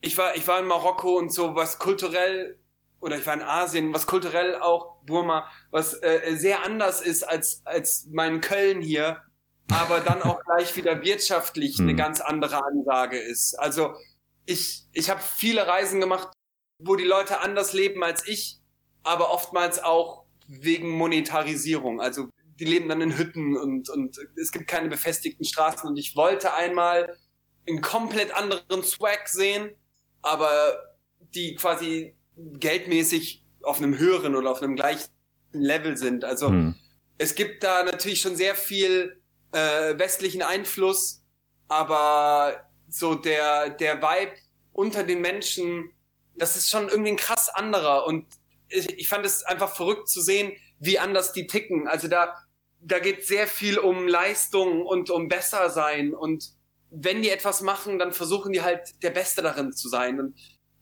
[0.01, 2.57] ich war, ich war in Marokko und so, was kulturell,
[3.01, 7.61] oder ich war in Asien, was kulturell auch, Burma, was äh, sehr anders ist als,
[7.65, 9.21] als mein Köln hier,
[9.71, 11.97] aber dann auch gleich wieder wirtschaftlich eine Hm.
[11.97, 13.55] ganz andere Ansage ist.
[13.55, 13.93] Also
[14.45, 16.29] ich, ich habe viele Reisen gemacht,
[16.79, 18.59] wo die Leute anders leben als ich,
[19.03, 22.01] aber oftmals auch wegen Monetarisierung.
[22.01, 25.87] Also die leben dann in Hütten und, und es gibt keine befestigten Straßen.
[25.87, 27.17] Und ich wollte einmal
[27.67, 29.71] einen komplett anderen Swag sehen,
[30.21, 30.95] aber
[31.33, 35.09] die quasi geldmäßig auf einem höheren oder auf einem gleichen
[35.51, 36.23] Level sind.
[36.23, 36.75] Also Hm.
[37.17, 41.23] es gibt da natürlich schon sehr viel äh, westlichen Einfluss,
[41.67, 44.33] aber so der, der Vibe
[44.71, 45.91] unter den Menschen,
[46.35, 48.05] das ist schon irgendwie ein krass anderer.
[48.05, 48.25] Und
[48.69, 51.87] ich, ich fand es einfach verrückt zu sehen, wie anders die ticken.
[51.87, 52.35] Also da,
[52.79, 56.13] da geht sehr viel um Leistung und um besser sein.
[56.13, 56.51] Und
[56.91, 60.19] wenn die etwas machen, dann versuchen die halt der Beste darin zu sein.
[60.19, 60.35] Und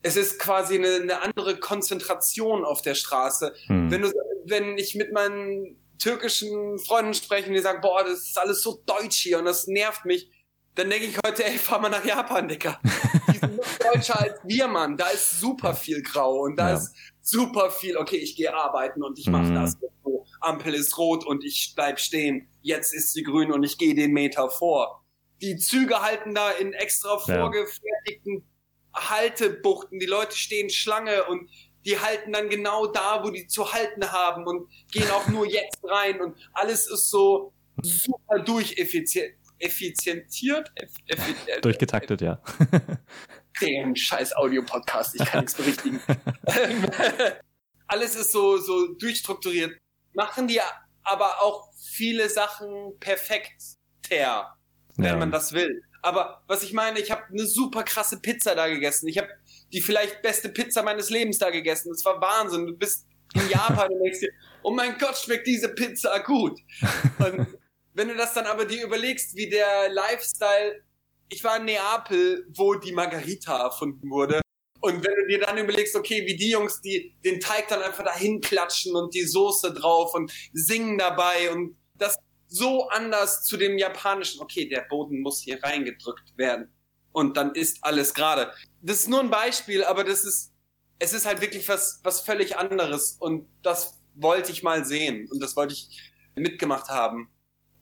[0.04, 3.54] es ist quasi eine, eine andere Konzentration auf der Straße.
[3.68, 3.92] Hm.
[3.92, 4.12] Wenn du,
[4.46, 8.82] wenn ich mit meinen türkischen Freunden spreche und die sagen, boah, das ist alles so
[8.86, 10.30] deutsch hier und das nervt mich,
[10.76, 12.80] dann denke ich heute, ey, fahr mal nach Japan, Dicker.
[13.34, 14.96] Die sind noch deutscher als wir, Mann.
[14.96, 16.76] Da ist super viel Grau und da Ja.
[16.78, 19.56] ist super viel, okay, ich gehe arbeiten und ich mache Mhm.
[19.56, 19.76] das.
[20.40, 22.48] Ampel ist rot und ich bleib stehen.
[22.62, 25.04] Jetzt ist sie grün und ich gehe den Meter vor.
[25.42, 27.40] Die Züge halten da in extra Ja.
[27.42, 28.44] vorgefertigten
[28.94, 30.00] Haltebuchten.
[30.00, 31.50] Die Leute stehen Schlange und
[31.86, 35.78] die halten dann genau da, wo die zu halten haben und gehen auch nur jetzt
[35.84, 40.72] rein und alles ist so super durcheffizientiert.
[40.76, 42.42] Eff, effi- Durchgetaktet, ja.
[43.62, 46.02] den scheiß Audio-Podcast, ich kann nichts berichtigen.
[47.88, 49.78] Alles ist so, so durchstrukturiert.
[50.14, 50.60] Machen die
[51.04, 53.62] aber auch viele Sachen perfekt.
[54.98, 55.16] Wenn ja.
[55.16, 55.84] man das will.
[56.02, 59.08] Aber was ich meine, ich habe eine super krasse Pizza da gegessen.
[59.08, 59.30] Ich habe
[59.74, 61.90] die vielleicht beste Pizza meines Lebens da gegessen.
[61.92, 62.68] Das war Wahnsinn.
[62.68, 64.32] Du bist in Japan und denkst dir,
[64.64, 66.60] oh mein Gott, schmeckt diese Pizza gut.
[67.20, 67.48] Und
[67.94, 70.84] wenn du das dann aber dir überlegst, wie der Lifestyle,
[71.30, 74.42] ich war in Neapel, wo die Margarita erfunden wurde.
[74.80, 78.04] Und wenn du dir dann überlegst, okay, wie die Jungs, die den Teig dann einfach
[78.04, 82.16] dahin klatschen und die Soße drauf und singen dabei und das
[82.48, 86.72] so anders zu dem japanischen, okay, der Boden muss hier reingedrückt werden
[87.12, 88.52] und dann ist alles gerade.
[88.82, 90.54] Das ist nur ein Beispiel, aber das ist,
[91.00, 95.42] es ist halt wirklich was, was völlig anderes und das wollte ich mal sehen und
[95.42, 97.30] das wollte ich mitgemacht haben.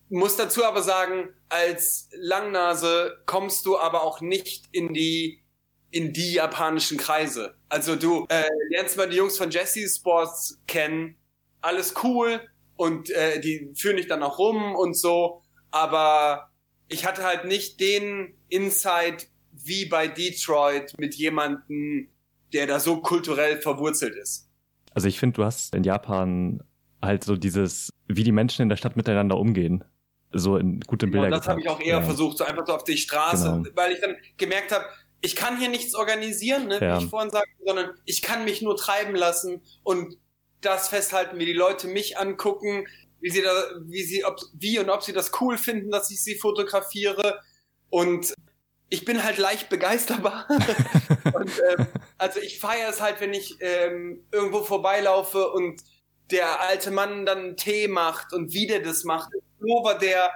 [0.10, 5.42] Muss dazu aber sagen, als Langnase kommst du aber auch nicht in die
[5.92, 7.56] in die japanischen Kreise.
[7.70, 11.16] Also du äh, lernst mal die Jungs von Jesse Sports kennen,
[11.62, 12.42] alles cool
[12.76, 16.50] und äh, die führen dich dann auch rum und so, aber
[16.88, 22.10] ich hatte halt nicht den Insight wie bei Detroit mit jemandem,
[22.54, 24.50] der da so kulturell verwurzelt ist.
[24.94, 26.64] Also ich finde, du hast in Japan
[27.02, 29.84] halt so dieses, wie die Menschen in der Stadt miteinander umgehen.
[30.32, 31.32] So in guten Bildern.
[31.32, 32.02] Genau, das habe ich auch eher ja.
[32.02, 33.70] versucht, so einfach so auf die Straße, genau.
[33.76, 34.86] weil ich dann gemerkt habe,
[35.22, 37.00] ich kann hier nichts organisieren, ne, ja.
[37.00, 40.18] wie ich vorhin sagte, sondern ich kann mich nur treiben lassen und
[40.62, 42.88] das festhalten, wie die Leute mich angucken,
[43.22, 43.52] wie sie da,
[43.86, 47.42] wie sie, ob, wie und ob sie das cool finden, dass ich sie fotografiere.
[47.90, 48.34] Und
[48.90, 50.48] ich bin halt leicht begeisterbar.
[51.34, 51.88] und, ähm,
[52.18, 55.82] also ich feiere es halt, wenn ich ähm, irgendwo vorbeilaufe und
[56.32, 59.30] der alte Mann dann Tee macht und wie der das macht,
[59.60, 60.32] Pullover der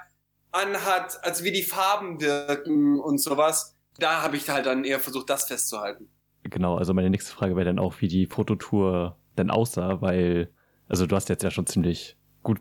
[0.51, 3.75] anhat, also wie die Farben wirken und sowas.
[3.97, 6.09] Da habe ich halt dann eher versucht, das festzuhalten.
[6.43, 10.49] Genau, also meine nächste Frage wäre dann auch, wie die Fototour denn aussah, weil,
[10.87, 12.59] also du hast jetzt ja schon ziemlich gut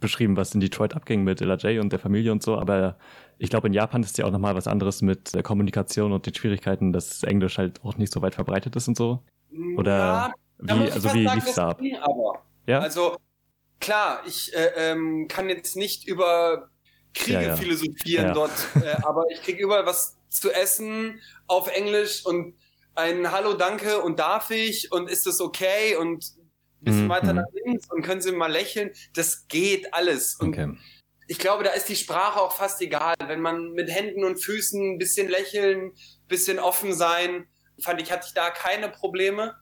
[0.00, 2.98] beschrieben, was in Detroit abging mit LJ und der Familie und so, aber
[3.38, 6.34] ich glaube, in Japan ist ja auch nochmal was anderes mit der Kommunikation und den
[6.34, 9.22] Schwierigkeiten, dass Englisch halt auch nicht so weit verbreitet ist und so.
[9.76, 11.80] Oder ja, wie, also wie lief's da ab?
[12.66, 12.80] Ja?
[12.80, 13.16] Also,
[13.80, 16.70] klar, ich äh, ähm, kann jetzt nicht über
[17.14, 17.56] Kriege ja, ja.
[17.56, 22.54] philosophieren dort, äh, aber ich kriege überall was zu essen auf Englisch und
[22.96, 26.24] ein Hallo, danke und darf ich und ist das okay und
[26.80, 27.10] ein bisschen mhm.
[27.10, 28.90] weiter nach links und können Sie mal lächeln.
[29.14, 30.34] Das geht alles.
[30.36, 30.76] Und okay.
[31.28, 33.14] ich glaube, da ist die Sprache auch fast egal.
[33.26, 37.46] Wenn man mit Händen und Füßen ein bisschen lächeln, ein bisschen offen sein,
[37.80, 39.56] fand ich, hatte ich da keine Probleme,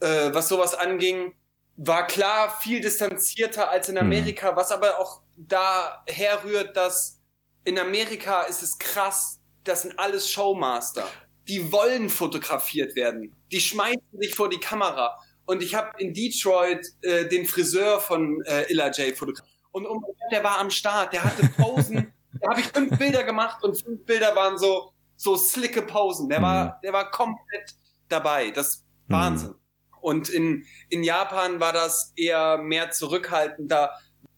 [0.00, 1.34] äh, was sowas anging.
[1.76, 4.02] War klar viel distanzierter als in mhm.
[4.02, 4.56] Amerika, mhm.
[4.56, 7.20] was aber auch daher rührt, dass
[7.64, 11.06] in Amerika ist es krass, das sind alles Showmaster
[11.48, 13.34] die wollen fotografiert werden.
[13.50, 15.18] Die schmeißen sich vor die Kamera.
[15.46, 19.48] Und ich habe in Detroit äh, den Friseur von äh, Illa J fotografiert.
[19.70, 22.12] Und um, der war am Start, der hatte Posen.
[22.40, 26.28] da habe ich fünf Bilder gemacht und fünf Bilder waren so so slicke Posen.
[26.28, 26.44] Der mhm.
[26.44, 27.74] war der war komplett
[28.08, 28.50] dabei.
[28.50, 29.14] Das mhm.
[29.14, 29.54] Wahnsinn.
[30.00, 33.92] Und in in Japan war das eher mehr zurückhaltender.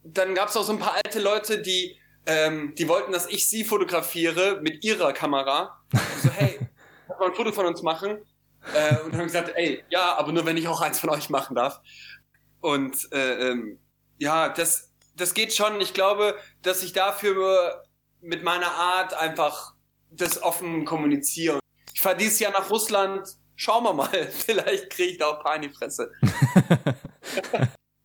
[0.04, 3.48] Dann gab es auch so ein paar alte Leute, die ähm, die wollten, dass ich
[3.48, 5.80] sie fotografiere mit ihrer Kamera.
[6.22, 6.69] So hey
[7.20, 8.18] mal ein Foto von uns machen.
[8.74, 11.56] Äh, und haben gesagt, ey, ja, aber nur wenn ich auch eins von euch machen
[11.56, 11.80] darf.
[12.60, 13.78] Und äh, ähm,
[14.18, 15.80] ja, das, das geht schon.
[15.80, 17.84] Ich glaube, dass ich dafür
[18.20, 19.74] mit meiner Art einfach
[20.10, 21.60] das offen kommuniziere.
[21.94, 23.28] Ich fahre dieses Jahr nach Russland.
[23.56, 24.08] Schauen wir mal.
[24.30, 26.12] Vielleicht kriege ich da auch ein paar in die Fresse.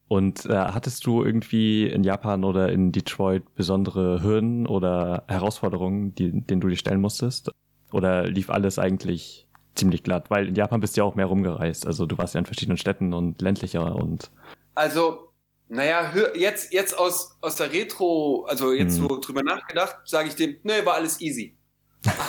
[0.08, 6.32] Und äh, hattest du irgendwie in Japan oder in Detroit besondere Hürden oder Herausforderungen, die,
[6.46, 7.52] denen du dich stellen musstest?
[7.92, 10.30] Oder lief alles eigentlich ziemlich glatt?
[10.30, 11.86] Weil in Japan bist du ja auch mehr rumgereist.
[11.86, 14.32] Also du warst ja in verschiedenen Städten und ländlicher und.
[14.74, 15.32] Also,
[15.68, 19.08] naja, jetzt, jetzt aus, aus der Retro, also jetzt hm.
[19.08, 21.58] so drüber nachgedacht, sage ich dem, nee, war alles easy.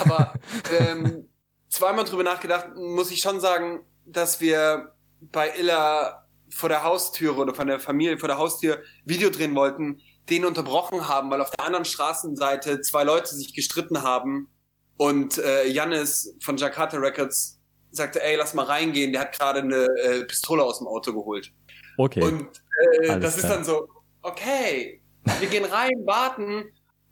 [0.00, 0.34] Aber
[0.80, 1.28] ähm,
[1.68, 7.54] zweimal drüber nachgedacht, muss ich schon sagen, dass wir bei Illa vor der Haustüre oder
[7.54, 10.00] von der Familie vor der Haustür Video drehen wollten,
[10.30, 14.48] den unterbrochen haben, weil auf der anderen Straßenseite zwei Leute sich gestritten haben
[14.97, 17.59] und äh, Jannis von Jakarta Records
[17.90, 21.53] sagte, ey, lass mal reingehen, der hat gerade eine äh, Pistole aus dem Auto geholt.
[21.99, 22.22] Okay.
[22.22, 22.62] Und
[23.03, 23.88] äh, das ist dann so,
[24.22, 25.01] okay,
[25.40, 26.64] wir gehen rein, warten.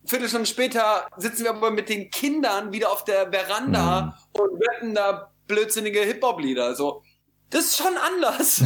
[0.07, 4.41] Viertelstunde später sitzen wir aber mit den Kindern wieder auf der Veranda mhm.
[4.41, 6.75] und wetten da blödsinnige Hip-Hop-Lieder.
[6.75, 7.03] So,
[7.51, 8.63] das ist schon anders.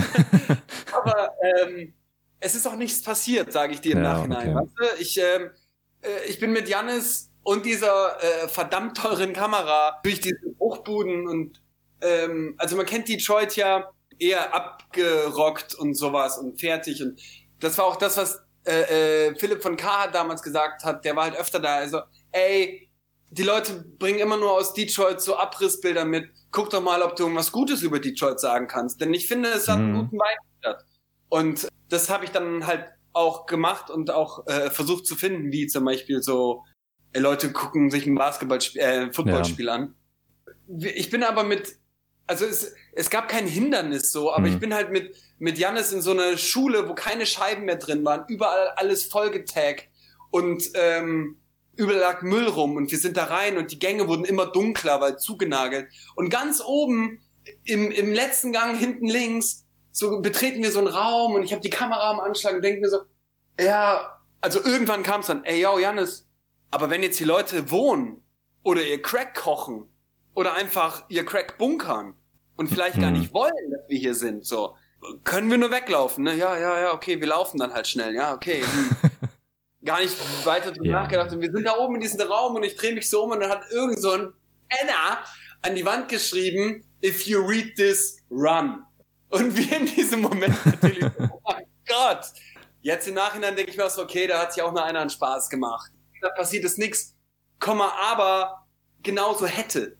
[0.92, 1.94] aber ähm,
[2.40, 4.56] es ist auch nichts passiert, sage ich dir im ja, Nachhinein.
[4.56, 4.66] Okay.
[4.66, 5.02] Weißt du?
[5.02, 5.50] Ich, ähm,
[6.02, 11.62] äh, ich bin mit Jannis und dieser äh, verdammt teuren Kamera durch diese Bruchbuden und
[12.02, 17.18] ähm, also man kennt Detroit ja eher abgerockt und sowas und fertig und
[17.58, 20.04] das war auch das, was äh, äh, Philipp von K.
[20.04, 22.90] hat damals gesagt hat, der war halt öfter da, also, ey,
[23.30, 26.30] die Leute bringen immer nur aus Detroit so Abrissbilder mit.
[26.50, 29.00] Guck doch mal, ob du irgendwas Gutes über Detroit sagen kannst.
[29.02, 29.96] Denn ich finde, es hat einen mhm.
[29.96, 30.78] guten Vibe.
[31.28, 35.66] Und das habe ich dann halt auch gemacht und auch äh, versucht zu finden, wie
[35.66, 36.64] zum Beispiel so
[37.14, 39.74] Leute gucken sich ein Basketballspiel, äh, Footballspiel ja.
[39.74, 39.94] an.
[40.78, 41.76] Ich bin aber mit,
[42.26, 44.54] also es, es gab kein Hindernis so, aber mhm.
[44.54, 48.04] ich bin halt mit mit Jannis in so einer Schule, wo keine Scheiben mehr drin
[48.04, 49.88] waren, überall alles vollgetaggt
[50.30, 51.38] und ähm,
[51.76, 55.00] überall lag Müll rum und wir sind da rein und die Gänge wurden immer dunkler,
[55.00, 55.88] weil zugenagelt.
[56.16, 57.20] Und ganz oben
[57.64, 61.62] im, im letzten Gang hinten links so betreten wir so einen Raum und ich habe
[61.62, 62.98] die Kamera am Anschlag und denke mir so,
[63.58, 66.27] ja, also irgendwann kam es dann, ey, yo, Janis,
[66.70, 68.22] aber wenn jetzt die Leute wohnen
[68.62, 69.88] oder ihr Crack kochen
[70.34, 72.14] oder einfach ihr Crack bunkern
[72.56, 73.02] und vielleicht mhm.
[73.02, 74.76] gar nicht wollen, dass wir hier sind, so,
[75.24, 76.34] können wir nur weglaufen, ne?
[76.34, 78.62] Ja, ja, ja, okay, wir laufen dann halt schnell, ja, okay.
[78.62, 79.10] Hm.
[79.84, 81.02] gar nicht weiter drüber ja.
[81.02, 83.30] nachgedacht und wir sind da oben in diesem Raum und ich drehe mich so um
[83.30, 84.32] und dann hat irgend so ein
[84.68, 85.18] Penner
[85.62, 88.84] an die Wand geschrieben, if you read this, run.
[89.30, 92.26] Und wir in diesem Moment natürlich, oh mein Gott.
[92.80, 95.10] Jetzt im Nachhinein denke ich mir so, okay, da hat sich auch nur einer einen
[95.10, 95.90] Spaß gemacht.
[96.20, 97.14] Da passiert es nichts,
[97.58, 98.66] Komma, aber
[99.02, 99.96] genauso hätte.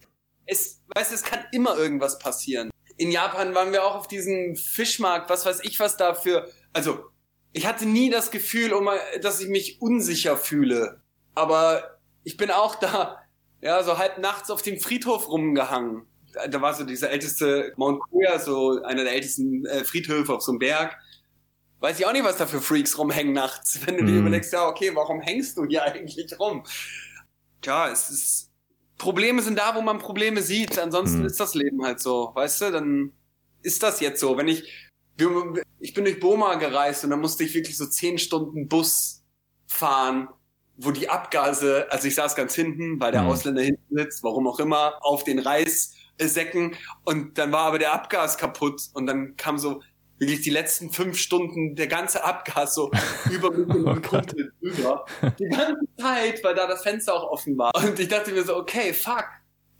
[0.46, 2.70] Es, weißt du, es kann immer irgendwas passieren.
[2.96, 6.48] In Japan waren wir auch auf diesem Fischmarkt, was weiß ich was dafür.
[6.72, 7.04] Also,
[7.52, 8.72] ich hatte nie das Gefühl,
[9.20, 11.02] dass ich mich unsicher fühle.
[11.34, 13.22] Aber ich bin auch da,
[13.60, 16.06] ja, so halb nachts auf dem Friedhof rumgehangen
[16.48, 20.52] da war so dieser älteste Mount Kuya, so einer der ältesten äh, Friedhöfe auf so
[20.52, 20.96] einem Berg.
[21.80, 23.86] Weiß ich auch nicht, was da für Freaks rumhängen nachts.
[23.86, 24.20] Wenn du dir mhm.
[24.20, 26.64] überlegst, ja, okay, warum hängst du hier eigentlich rum?
[27.60, 28.50] Tja, es ist,
[28.98, 30.78] Probleme sind da, wo man Probleme sieht.
[30.78, 31.26] Ansonsten mm.
[31.26, 32.72] ist das Leben halt so, weißt du?
[32.72, 33.12] Dann
[33.62, 34.36] ist das jetzt so.
[34.36, 34.90] Wenn ich,
[35.78, 39.22] ich bin durch Boma gereist und dann musste ich wirklich so zehn Stunden Bus
[39.66, 40.28] fahren,
[40.76, 43.28] wo die Abgase, also ich saß ganz hinten, weil der mm.
[43.28, 45.94] Ausländer hinten sitzt, warum auch immer, auf den Reis
[46.26, 46.74] Säcken
[47.04, 49.82] und dann war aber der Abgas kaputt und dann kam so
[50.18, 52.90] wirklich die letzten fünf Stunden der ganze Abgas so
[53.30, 55.04] über mich und oh Kumpel drüber.
[55.38, 57.72] Die ganze Zeit, weil da das Fenster auch offen war.
[57.74, 59.26] Und ich dachte mir so, okay, fuck,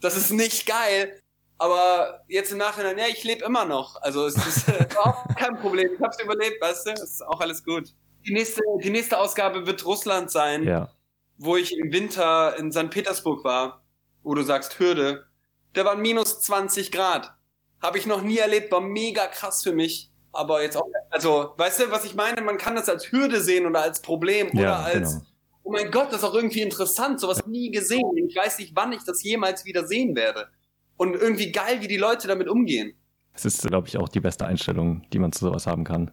[0.01, 1.20] das ist nicht geil.
[1.59, 4.01] Aber jetzt im Nachhinein, ja, ich lebe immer noch.
[4.03, 5.91] Also es ist äh, überhaupt kein Problem.
[5.93, 6.91] Ich hab's überlebt, weißt du?
[6.93, 7.95] Es ist auch alles gut.
[8.26, 10.91] Die nächste, die nächste Ausgabe wird Russland sein, ja.
[11.36, 12.91] wo ich im Winter in St.
[12.91, 13.82] Petersburg war,
[14.22, 15.28] wo du sagst Hürde
[15.74, 17.34] der war minus 20 Grad.
[17.80, 20.11] Habe ich noch nie erlebt, war mega krass für mich.
[20.33, 22.43] Aber jetzt auch, also, weißt du, was ich meine?
[22.43, 25.26] Man kann das als Hürde sehen oder als Problem oder ja, als, genau.
[25.64, 28.05] oh mein Gott, das ist auch irgendwie interessant, sowas nie gesehen.
[28.29, 30.49] Ich weiß nicht, wann ich das jemals wieder sehen werde.
[30.97, 32.95] Und irgendwie geil, wie die Leute damit umgehen.
[33.33, 36.11] Es ist, glaube ich, auch die beste Einstellung, die man zu sowas haben kann.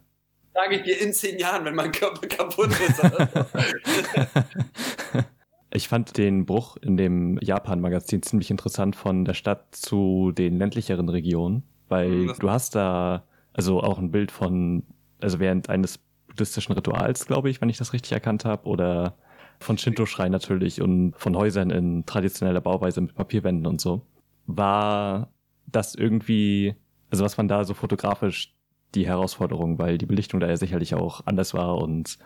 [0.53, 3.01] Sage ich dir in zehn Jahren, wenn mein Körper kaputt ist.
[5.75, 11.09] Ich fand den Bruch in dem Japan-Magazin ziemlich interessant von der Stadt zu den ländlicheren
[11.09, 12.33] Regionen, weil mhm.
[12.39, 13.25] du hast da
[13.55, 14.83] also auch ein Bild von,
[15.21, 19.15] also während eines buddhistischen Rituals, glaube ich, wenn ich das richtig erkannt habe, oder
[19.59, 24.01] von Shinto-Schrein natürlich und von Häusern in traditioneller Bauweise mit Papierwänden und so.
[24.47, 25.29] War
[25.67, 26.75] das irgendwie,
[27.09, 28.53] also was man da so fotografisch
[28.93, 32.17] die Herausforderung, weil die Belichtung da ja sicherlich auch anders war und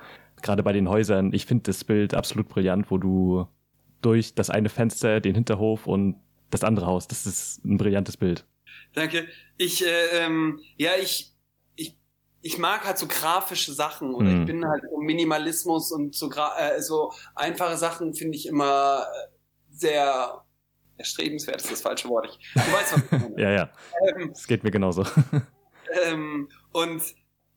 [0.41, 3.45] gerade bei den Häusern, ich finde das Bild absolut brillant, wo du
[4.01, 6.15] durch das eine Fenster, den Hinterhof und
[6.49, 8.45] das andere Haus, das ist ein brillantes Bild.
[8.93, 9.27] Danke.
[9.57, 11.33] Ich, äh, ähm, ja, ich,
[11.75, 11.97] ich,
[12.41, 14.41] ich mag halt so grafische Sachen oder mhm.
[14.41, 19.27] ich bin halt so Minimalismus und so, äh, so einfache Sachen finde ich immer äh,
[19.69, 20.45] sehr
[20.97, 22.27] erstrebenswert, ist das falsche Wort.
[22.29, 23.33] Ich, du weißt, was ich meine.
[23.41, 23.69] ja, ja.
[24.07, 25.05] Ähm, es geht mir genauso.
[26.05, 27.01] ähm, und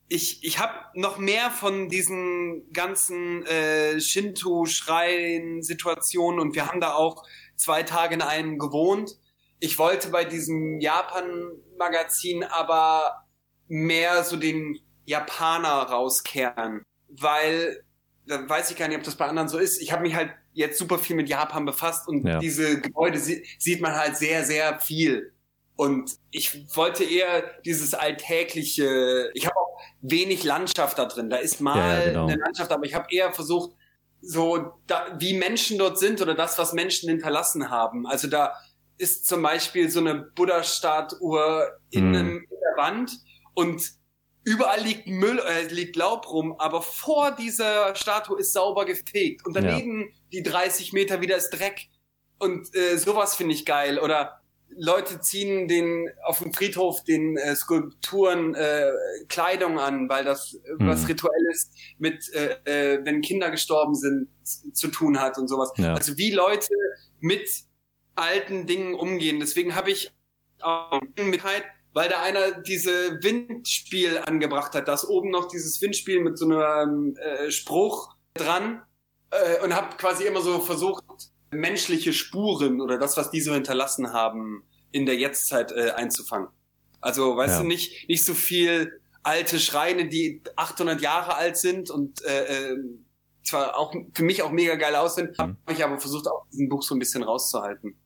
[0.09, 7.27] ich, ich habe noch mehr von diesen ganzen äh, Shinto-Schreien-Situationen und wir haben da auch
[7.57, 9.19] zwei Tage in einem gewohnt.
[9.63, 13.27] Ich wollte bei diesem Japan-Magazin aber
[13.69, 17.85] mehr so den Japaner rauskehren, weil
[18.27, 19.81] da weiß ich gar nicht, ob das bei anderen so ist.
[19.81, 22.41] Ich habe mich halt jetzt super viel mit Japan befasst und ja.
[22.41, 25.33] diese Gebäude sieht man halt sehr, sehr viel.
[25.77, 31.31] Und ich wollte eher dieses alltägliche, ich habe auch wenig Landschaft da drin.
[31.31, 32.27] Da ist mal ja, genau.
[32.27, 33.77] eine Landschaft, aber ich habe eher versucht,
[34.21, 38.09] so da, wie Menschen dort sind oder das, was Menschen hinterlassen haben.
[38.09, 38.55] Also da
[38.99, 42.15] ist zum Beispiel so eine Buddha-Statue in, mhm.
[42.15, 43.13] in der Wand
[43.55, 43.83] und
[44.45, 49.55] überall liegt Müll, äh, liegt Laub rum, aber vor dieser Statue ist sauber gefegt und
[49.55, 50.07] daneben ja.
[50.33, 51.89] die 30 Meter wieder ist Dreck
[52.39, 54.43] und äh, sowas finde ich geil oder
[54.77, 58.91] Leute ziehen den auf dem Friedhof den äh, Skulpturen äh,
[59.29, 64.89] Kleidung an, weil das äh, was rituelles mit, äh, äh, wenn Kinder gestorben sind, zu
[64.89, 65.73] tun hat und sowas.
[65.77, 65.95] Ja.
[65.95, 66.75] Also wie Leute
[67.21, 67.49] mit
[68.15, 69.41] alten Dingen umgehen.
[69.41, 70.13] Deswegen habe ich
[70.61, 71.43] auch mit
[71.95, 76.47] weil da einer diese Windspiel angebracht hat, da ist oben noch dieses Windspiel mit so
[76.47, 78.83] einem äh, Spruch dran
[79.31, 81.05] äh, und habe quasi immer so versucht,
[81.51, 86.49] menschliche Spuren oder das, was die so hinterlassen haben, in der Jetztzeit äh, einzufangen.
[87.01, 87.61] Also, weißt Ja.
[87.63, 92.77] du, nicht, nicht so viel alte Schreine, die 800 Jahre alt sind und äh, äh,
[93.45, 96.83] zwar auch für mich auch mega geil aussehen, habe ich aber versucht, auch diesen Buch
[96.83, 97.97] so ein bisschen rauszuhalten.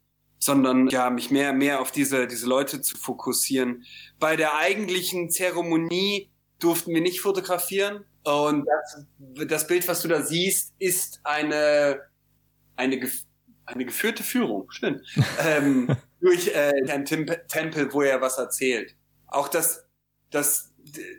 [0.47, 3.85] Sondern ja, mich mehr, mehr auf diese, diese Leute zu fokussieren.
[4.21, 6.31] Bei der eigentlichen Zeremonie
[6.61, 8.05] durften wir nicht fotografieren.
[8.23, 9.07] Und das,
[9.49, 12.01] das Bild, was du da siehst, ist eine,
[12.77, 13.11] eine,
[13.67, 15.03] eine geführte Führung, schön,
[15.45, 15.89] ähm,
[16.21, 18.95] durch äh, einen Tempel, wo er was erzählt.
[19.27, 19.85] Auch das,
[20.31, 20.73] das,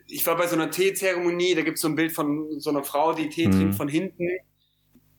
[0.07, 3.11] ich war bei so einer Teezeremonie, da gibt's so ein Bild von so einer Frau,
[3.13, 3.51] die Tee Mhm.
[3.51, 4.30] trinkt von hinten.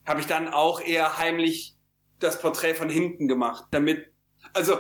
[0.06, 1.77] Habe ich dann auch eher heimlich
[2.20, 4.06] das Porträt von hinten gemacht, damit,
[4.52, 4.76] also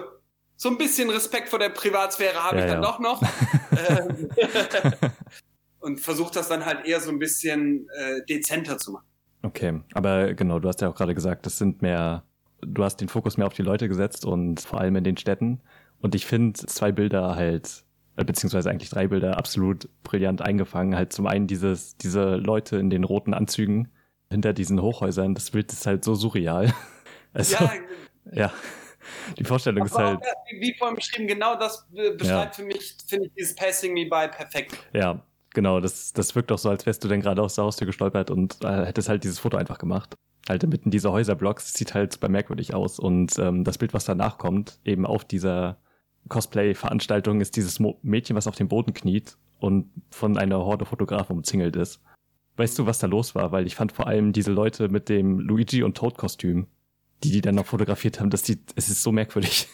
[0.56, 2.88] so ein bisschen Respekt vor der Privatsphäre habe Ja, ich dann ja.
[2.88, 3.22] doch noch.
[3.72, 4.28] ähm,
[5.80, 9.06] und versuche das dann halt eher so ein bisschen äh, dezenter zu machen.
[9.42, 12.24] Okay, aber genau, du hast ja auch gerade gesagt, das sind mehr,
[12.60, 15.60] du hast den Fokus mehr auf die Leute gesetzt und vor allem in den Städten.
[16.00, 17.84] Und ich finde zwei Bilder halt,
[18.16, 20.96] äh, beziehungsweise eigentlich drei Bilder absolut brillant eingefangen.
[20.96, 23.92] Halt zum einen dieses, diese Leute in den roten Anzügen
[24.30, 25.34] hinter diesen Hochhäusern.
[25.34, 26.74] Das Bild ist halt so surreal.
[27.32, 27.72] Also, ja,
[28.32, 28.52] ja.
[29.38, 30.22] Die Vorstellung ist halt, auch,
[30.60, 34.28] wie vorhin beschrieben, genau das äh, beschreibt für mich, finde ich, dieses Passing Me By
[34.28, 34.76] perfekt.
[34.92, 35.22] ja,
[35.54, 38.30] genau, das, das wirkt auch so, als wärst du dann gerade aus der Haustür gestolpert
[38.30, 40.14] und äh, hättest halt dieses Foto einfach gemacht.
[40.48, 42.98] Halt mitten dieser Häuserblocks, sieht halt super merkwürdig aus.
[42.98, 45.78] Und ähm, das Bild, was danach kommt, eben auf dieser
[46.28, 51.36] Cosplay-Veranstaltung, ist dieses Mo Mädchen, was auf dem Boden kniet und von einer Horde Fotografen
[51.36, 52.00] umzingelt ist.
[52.56, 53.52] Weißt du, was da los war?
[53.52, 56.66] Weil ich fand vor allem diese Leute mit dem Luigi und Toad-Kostüm,
[57.24, 59.68] die die dann noch fotografiert haben, das sieht, es ist so merkwürdig.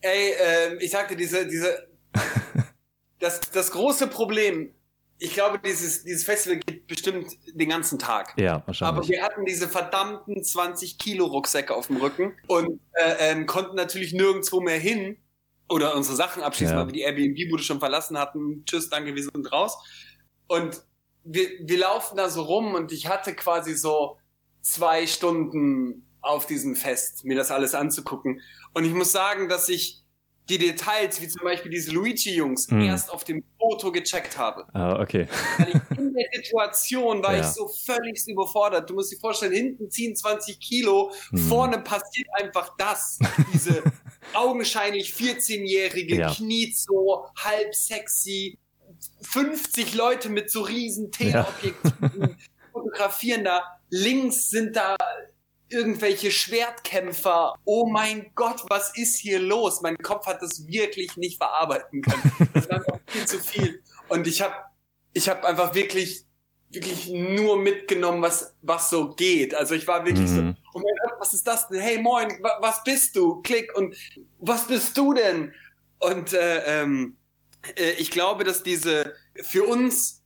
[0.00, 1.88] Ey, ähm, ich sagte, diese, diese,
[3.18, 4.74] das, das große Problem,
[5.18, 8.32] ich glaube, dieses, dieses Festival geht bestimmt den ganzen Tag.
[8.38, 9.08] Ja, Aber wahrscheinlich.
[9.10, 14.14] wir hatten diese verdammten 20 Kilo Rucksäcke auf dem Rücken und äh, ähm, konnten natürlich
[14.14, 15.18] nirgendwo mehr hin
[15.68, 16.80] oder unsere Sachen abschließen, Ja.
[16.80, 18.64] weil wir die Airbnb-Bude schon verlassen hatten.
[18.64, 19.76] Tschüss, danke, wir sind raus.
[20.48, 20.82] Und
[21.24, 24.16] wir, wir laufen da so rum und ich hatte quasi so
[24.62, 28.40] zwei Stunden auf diesem Fest, mir das alles anzugucken.
[28.74, 30.02] Und ich muss sagen, dass ich
[30.48, 32.80] die Details, wie zum Beispiel diese Luigi-Jungs, Hm.
[32.82, 34.66] erst auf dem Foto gecheckt habe.
[34.74, 35.28] Ah, okay.
[35.58, 37.40] Weil ich in der Situation war Ja.
[37.42, 38.90] ich so völlig überfordert.
[38.90, 41.38] Du musst dir vorstellen, hinten ziehen 20 Kilo, Hm.
[41.38, 43.20] vorne passiert einfach das.
[43.52, 43.80] Diese
[44.34, 46.34] augenscheinlich 14-jährige, Ja.
[46.34, 48.58] kniet so, halb sexy,
[49.22, 52.36] 50 Leute mit so riesen Teleobjektiven
[52.72, 53.62] fotografieren da.
[53.90, 54.96] Links sind da
[55.70, 57.54] irgendwelche Schwertkämpfer.
[57.64, 59.80] Oh mein Gott, was ist hier los?
[59.82, 62.32] Mein Kopf hat das wirklich nicht verarbeiten können.
[62.54, 63.82] Das war viel zu viel.
[64.08, 64.54] Und ich habe
[65.12, 66.24] ich hab einfach wirklich,
[66.70, 69.54] wirklich nur mitgenommen, was, was so geht.
[69.54, 70.56] Also ich war wirklich so, Mhm.
[70.74, 71.80] oh mein Gott, was ist das denn?
[71.80, 73.40] Hey, moin, wa was bist du?
[73.42, 73.76] Klick.
[73.76, 73.96] Und
[74.38, 75.52] was bist du denn?
[75.98, 77.16] Und äh, ähm,
[77.76, 80.19] äh, ich glaube, dass diese für uns,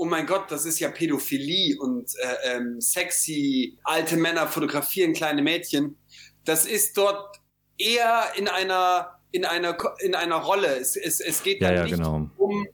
[0.00, 5.42] oh mein Gott, das ist ja Pädophilie und äh, ähm, sexy alte Männer fotografieren kleine
[5.42, 5.98] Mädchen.
[6.46, 7.36] Das ist dort
[7.76, 10.68] eher in einer in einer in einer Rolle.
[10.78, 12.30] Es, es, es geht Ja, ja, nicht genau.
[12.38, 12.66] um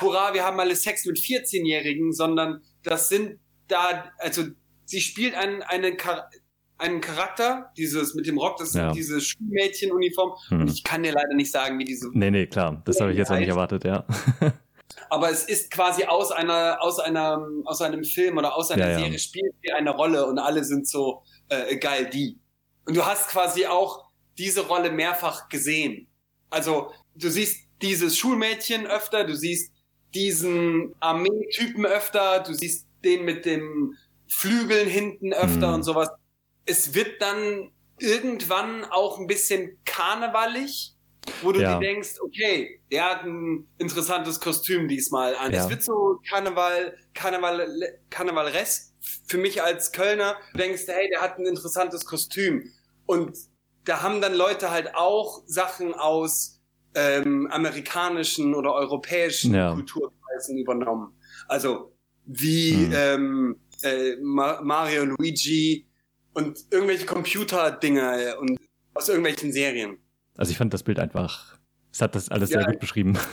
[0.00, 4.44] Hurra, wir haben alle Sex mit 14-Jährigen, sondern das sind da, also
[4.84, 6.30] sie spielt einen, einen, Char
[6.76, 8.90] einen Charakter, dieses mit dem Rock, das Ja.
[8.90, 10.32] ist diese Schulmädchenuniform.
[10.48, 10.60] Hm.
[10.60, 12.80] Und ich kann dir leider nicht sagen, wie diese Nee, nee, klar.
[12.84, 14.06] Das habe ich jetzt auch nicht erwartet, ja.
[15.10, 18.92] aber es ist quasi aus einer, aus einer, aus einem Film oder aus einer Ja,
[18.92, 18.98] ja.
[19.00, 22.38] Serie spielt sie eine Rolle und alle sind so äh, geil die.
[22.86, 24.04] Und du hast quasi auch
[24.38, 26.08] diese Rolle mehrfach gesehen.
[26.50, 29.72] Also du siehst dieses Schulmädchen öfter, du siehst
[30.14, 33.94] diesen Armeetypen öfter, du siehst den mit dem
[34.28, 35.74] Flügeln hinten öfter Mhm.
[35.74, 36.08] und sowas.
[36.66, 40.94] Es wird dann irgendwann auch ein bisschen karnevalig,
[41.42, 41.78] wo du Ja.
[41.78, 45.52] dir denkst, okay, der hat ein interessantes Kostüm diesmal an.
[45.52, 45.64] Ja.
[45.64, 47.66] Es wird so Karneval, Karneval,
[48.10, 48.92] Karnevaleresk
[49.26, 50.36] für mich als Kölner.
[50.52, 52.70] Du denkst, hey, der hat ein interessantes Kostüm.
[53.06, 53.36] Und
[53.84, 56.60] da haben dann Leute halt auch Sachen aus
[56.94, 59.72] ähm, amerikanischen oder europäischen Ja.
[59.72, 61.12] Kulturkreisen übernommen.
[61.46, 62.92] Also wie Hm.
[62.94, 65.86] ähm, äh, Ma Mario Luigi
[66.34, 68.58] und irgendwelche Computer-Dinger und
[68.94, 69.98] aus irgendwelchen Serien.
[70.38, 71.58] Also ich fand das Bild einfach,
[71.92, 73.18] es hat das alles ja, sehr gut beschrieben.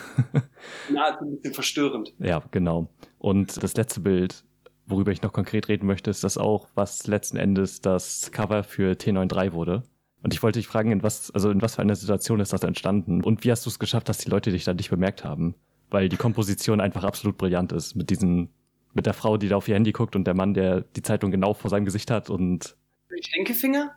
[0.93, 2.13] Ja, ein bisschen verstörend.
[2.17, 2.89] Ja, genau.
[3.19, 4.43] Und das letzte Bild,
[4.87, 8.93] worüber ich noch konkret reden möchte, ist das auch, was letzten Endes das Cover für
[8.93, 9.83] T93 wurde.
[10.23, 12.63] Und ich wollte dich fragen, in was, also in was für einer Situation ist das
[12.63, 13.23] entstanden?
[13.23, 15.53] Und wie hast du es geschafft, dass die Leute dich da nicht bemerkt haben?
[15.91, 17.95] Weil die Komposition einfach absolut brillant ist.
[17.95, 18.49] Mit diesen,
[18.93, 21.29] mit der Frau, die da auf ihr Handy guckt und der Mann, der die Zeitung
[21.29, 22.75] genau vor seinem Gesicht hat und.
[23.21, 23.91] Schenkefinger?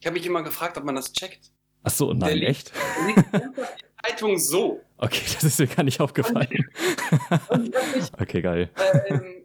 [0.00, 1.53] Ich habe mich immer gefragt, ob man das checkt.
[1.84, 2.72] Ach so, nein, der echt?
[3.06, 3.22] Die
[4.02, 4.80] Zeitung so.
[4.96, 6.68] Okay, das ist mir gar nicht aufgefallen.
[7.48, 8.70] Und, und okay, geil.
[9.08, 9.44] Ähm,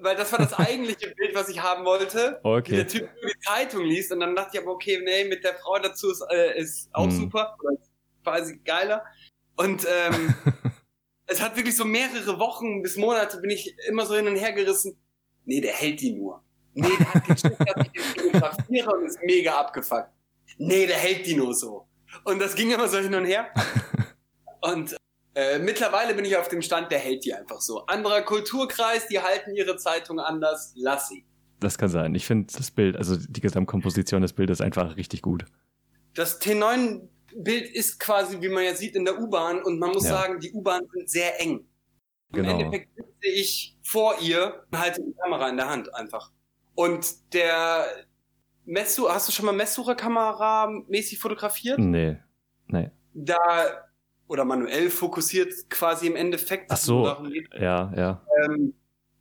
[0.00, 2.38] weil das war das eigentliche Bild, was ich haben wollte.
[2.42, 2.72] Okay.
[2.72, 5.42] Wie der Typ nur die Zeitung liest und dann dachte ich aber, okay, nee, mit
[5.42, 7.10] der Frau dazu ist, äh, ist auch hm.
[7.10, 7.56] super,
[8.22, 9.04] quasi geiler.
[9.56, 10.34] Und ähm,
[11.26, 14.52] es hat wirklich so mehrere Wochen bis Monate bin ich immer so hin und her
[14.52, 14.96] gerissen.
[15.44, 16.42] Nee, der hält die nur.
[16.74, 20.10] Nee, der hat Schiff, dass ich den fotografiere und ist mega abgefuckt.
[20.62, 21.88] Nee, der hält die nur so.
[22.24, 23.48] Und das ging immer so hin und her.
[24.60, 24.94] Und
[25.34, 27.86] äh, mittlerweile bin ich auf dem Stand, der hält die einfach so.
[27.86, 31.24] Anderer Kulturkreis, die halten ihre Zeitung anders, lass sie.
[31.60, 32.14] Das kann sein.
[32.14, 35.46] Ich finde das Bild, also die Gesamtkomposition des Bildes einfach richtig gut.
[36.12, 40.10] Das T9-Bild ist quasi, wie man ja sieht, in der U-Bahn und man muss ja.
[40.10, 41.66] sagen, die U-Bahn sind sehr eng.
[42.32, 42.50] Genau.
[42.50, 46.30] Im Endeffekt sitze ich vor ihr und halte die Kamera in der Hand einfach.
[46.74, 47.86] Und der
[48.64, 51.78] Messsucher, hast du schon mal Messsucherkamera mäßig fotografiert?
[51.78, 52.18] Nee.
[52.68, 52.90] Nee.
[53.14, 53.90] Da
[54.28, 56.70] oder manuell fokussiert quasi im Endeffekt.
[56.70, 57.04] Ach so,
[57.58, 58.24] ja, ja.
[58.44, 58.74] Ähm,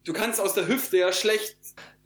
[0.03, 1.57] du kannst aus der Hüfte ja schlecht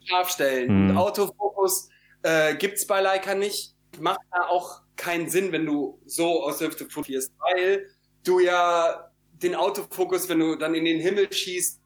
[0.04, 0.90] scharf stellen.
[0.90, 0.96] Hm.
[0.96, 1.90] Autofokus
[2.22, 3.74] äh, gibt's bei Leica nicht.
[4.00, 7.88] Macht da auch keinen Sinn, wenn du so aus der Hüfte fotografierst, weil
[8.24, 9.10] du ja
[9.42, 11.80] den Autofokus, wenn du dann in den Himmel schießt,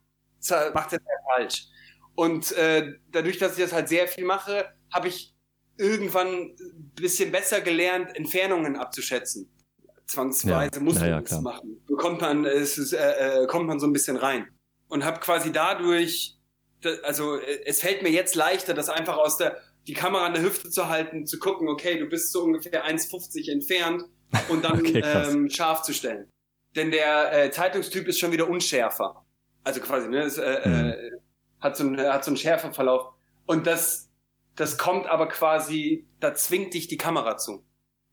[0.72, 1.66] macht das ja falsch.
[2.14, 5.34] Und äh, dadurch, dass ich das halt sehr viel mache, habe ich
[5.78, 9.50] irgendwann ein bisschen besser gelernt, Entfernungen abzuschätzen
[10.08, 11.80] zwangsweise ja, muss man ja, das machen.
[11.86, 14.48] Bekommt man, es ist, äh, äh, kommt man so ein bisschen rein.
[14.88, 16.38] Und habe quasi dadurch,
[17.04, 20.42] also äh, es fällt mir jetzt leichter, das einfach aus der, die Kamera an der
[20.42, 24.04] Hüfte zu halten, zu gucken, okay, du bist so ungefähr 1,50 entfernt
[24.48, 26.28] und dann okay, ähm, scharf zu stellen.
[26.74, 29.24] Denn der äh, Zeitungstyp ist schon wieder unschärfer.
[29.64, 30.74] Also quasi, ne, es, äh, mhm.
[30.74, 31.10] äh,
[31.60, 33.12] hat so ein, hat so einen Schärfeverlauf.
[33.46, 34.07] Und das,
[34.58, 37.64] das kommt aber quasi, da zwingt dich die Kamera zu.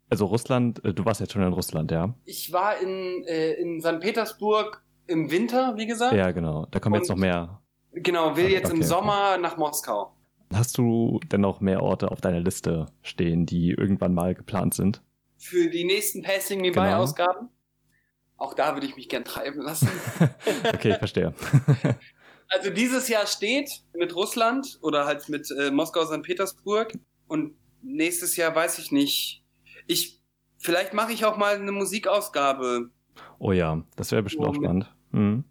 [0.09, 2.13] Also Russland, äh, du warst jetzt schon in Russland, ja?
[2.23, 3.99] Ich war in, äh, in St.
[3.99, 6.13] Petersburg im Winter, wie gesagt.
[6.13, 6.67] Ja, genau.
[6.69, 7.61] Da kommen Und, jetzt noch mehr.
[7.91, 9.41] Genau, will jetzt okay, im Sommer okay.
[9.41, 10.15] nach Moskau.
[10.53, 15.01] Hast du denn noch mehr Orte auf deiner Liste stehen, die irgendwann mal geplant sind?
[15.37, 16.97] Für die nächsten Passing Me genau.
[16.97, 17.49] Ausgaben?
[18.37, 19.89] Auch da würde ich mich gern treiben lassen.
[20.73, 21.33] okay, ich verstehe.
[22.47, 26.21] also dieses Jahr steht mit Russland oder halt mit äh, Moskau, St.
[26.21, 26.93] Petersburg.
[27.27, 29.45] Und nächstes Jahr weiß ich nicht
[29.87, 30.21] ich,
[30.57, 32.89] vielleicht mache ich auch mal eine Musikausgabe.
[33.39, 34.93] Oh ja, das wäre bestimmt auch spannend.
[35.11, 35.43] Mhm.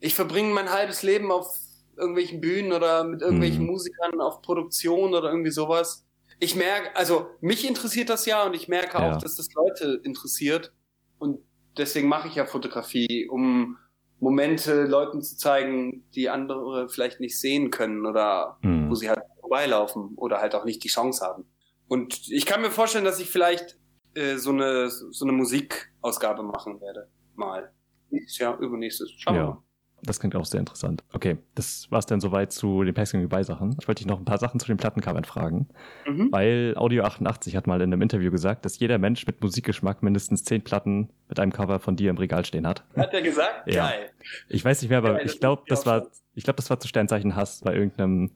[0.00, 1.58] Ich verbringe mein halbes Leben auf
[1.96, 3.70] irgendwelchen Bühnen oder mit irgendwelchen mhm.
[3.70, 6.06] Musikern auf Produktion oder irgendwie sowas.
[6.38, 9.12] Ich merke, also mich interessiert das ja und ich merke ja.
[9.12, 10.72] auch, dass das Leute interessiert.
[11.18, 11.40] Und
[11.76, 13.76] deswegen mache ich ja Fotografie, um
[14.20, 18.90] Momente Leuten zu zeigen, die andere vielleicht nicht sehen können oder mhm.
[18.90, 21.44] wo sie halt vorbeilaufen oder halt auch nicht die Chance haben.
[21.86, 23.78] Und ich kann mir vorstellen, dass ich vielleicht
[24.14, 27.08] äh, so eine so eine Musikausgabe machen werde.
[27.34, 27.72] Mal.
[28.10, 29.10] Nächstes Jahr, übernächstes.
[29.18, 29.62] Schauen wir mal.
[30.02, 31.02] Das klingt auch sehr interessant.
[31.12, 33.76] Okay, das war's dann soweit zu den Passing Goodbye Sachen.
[33.80, 35.68] Ich wollte dich noch ein paar Sachen zu den Plattencovern fragen,
[36.06, 36.30] mhm.
[36.30, 40.44] weil Audio 88 hat mal in einem Interview gesagt, dass jeder Mensch mit Musikgeschmack mindestens
[40.44, 42.84] zehn Platten mit einem Cover von dir im Regal stehen hat.
[42.96, 43.66] Hat er gesagt?
[43.66, 43.88] Ja.
[43.88, 44.10] Geil.
[44.48, 46.86] Ich weiß nicht mehr, aber Geil, ich glaube, das war, ich glaube, das war zu
[46.86, 48.30] Sternzeichen Hass bei irgendeinem,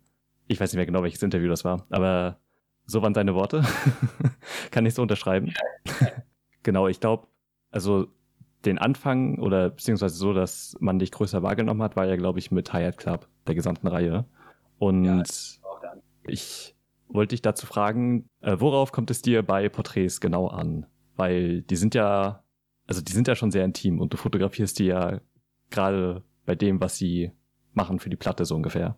[0.49, 2.39] ich weiß nicht mehr genau, welches Interview das war, aber
[2.87, 3.63] so waren seine Worte.
[4.71, 5.55] Kann ich so unterschreiben.
[6.63, 7.29] genau, ich glaube,
[7.71, 8.09] also
[8.65, 12.51] den Anfang oder beziehungsweise so, dass man dich größer wahrgenommen hat, war ja, glaube ich,
[12.51, 14.25] mit Hyatt Club, der gesamten Reihe.
[14.79, 15.23] Und ja,
[16.27, 16.75] ich
[17.09, 20.87] wollte dich dazu fragen, äh, worauf kommt es dir bei Porträts genau an?
[21.17, 22.43] Weil die sind ja,
[22.87, 25.21] also die sind ja schon sehr intim und du fotografierst die ja
[25.71, 27.33] gerade bei dem, was sie
[27.75, 28.97] machen für die Platte so ungefähr.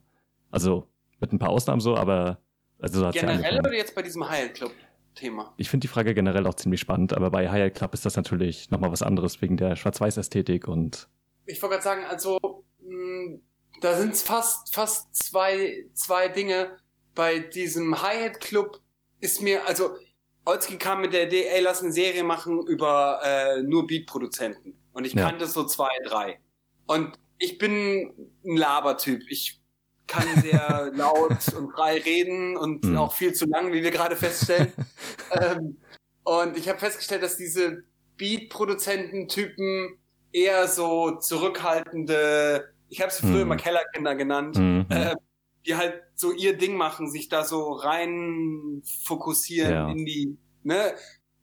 [0.51, 0.89] Also
[1.21, 2.39] mit ein paar Ausnahmen so, aber
[2.79, 4.73] also so generell oder jetzt bei diesem High Club?
[5.15, 5.55] Thema.
[5.57, 8.71] Ich finde die Frage generell auch ziemlich spannend, aber bei High Club ist das natürlich
[8.71, 11.09] nochmal was anderes wegen der Schwarz-Weiß-Ästhetik und.
[11.47, 12.39] Ich wollte gerade sagen, also
[12.81, 13.43] mh, hm,
[13.81, 16.77] da sind es fast, fast zwei, zwei Dinge.
[17.15, 18.81] Bei diesem Hi-Hat Club
[19.21, 19.97] ist mir, also
[20.45, 24.75] Olski kam mit der Idee, ey, lass eine Serie machen über äh, nur Beat-Produzenten.
[24.93, 25.29] Und ich ja.
[25.29, 26.39] kannte so zwei, drei.
[26.87, 29.23] Und ich bin ein Labertyp.
[29.29, 29.61] Ich
[30.07, 32.97] kann sehr laut und frei reden und mhm.
[32.99, 34.73] auch viel zu lang, wie wir gerade feststellen.
[35.33, 35.79] ähm,
[36.23, 37.85] und ich habe festgestellt, dass diese
[38.17, 39.99] Beat-Produzenten-Typen,
[40.35, 43.43] eher so zurückhaltende, ich habe sie früher mhm.
[43.43, 44.87] immer Kellerkinder genannt, mhm.
[44.91, 45.15] äh,
[45.65, 49.91] die halt so ihr Ding machen, sich da so rein fokussieren ja.
[49.91, 50.95] in die, ne?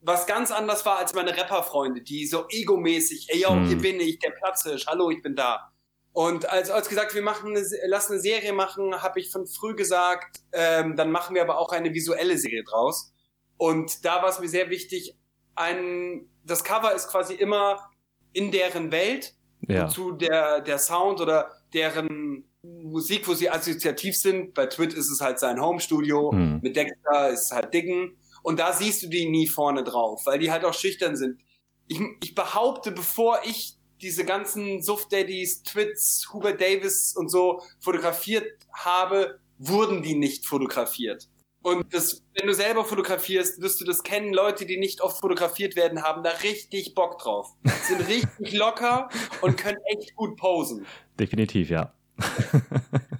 [0.04, 3.68] Was ganz anders war als meine Rapper-Freunde, die so egomäßig, ey, yo, mhm.
[3.68, 5.71] hier bin ich, der Platzisch, hallo, ich bin da.
[6.14, 9.76] Und als, als gesagt, wir machen eine, lassen eine Serie machen, habe ich von früh
[9.76, 13.14] gesagt, ähm, dann machen wir aber auch eine visuelle Serie draus.
[13.58, 15.16] Und da war es mir sehr wichtig,
[15.56, 17.90] ein, das Cover ist quasi immer
[18.34, 19.36] in deren Welt,
[19.68, 19.88] ja.
[19.88, 24.54] zu der, der Sound oder deren Musik, wo sie assoziativ sind.
[24.54, 26.60] Bei Twit ist es halt sein Homestudio, hm.
[26.62, 28.18] mit Dexter ist es halt Diggen.
[28.44, 31.40] Und da siehst du die nie vorne drauf, weil die halt auch schüchtern sind.
[31.88, 38.46] Ich, ich behaupte, bevor ich diese ganzen Suff Daddies, Twits, Hubert Davis und so fotografiert
[38.74, 41.30] habe, wurden die nicht fotografiert.
[41.64, 44.34] Und das, wenn du selber fotografierst, wirst du das kennen.
[44.34, 47.56] Leute, die nicht oft fotografiert werden, haben da richtig Bock drauf.
[47.84, 49.10] Sind richtig locker
[49.42, 50.88] und können echt gut posen.
[51.20, 51.94] Definitiv, ja.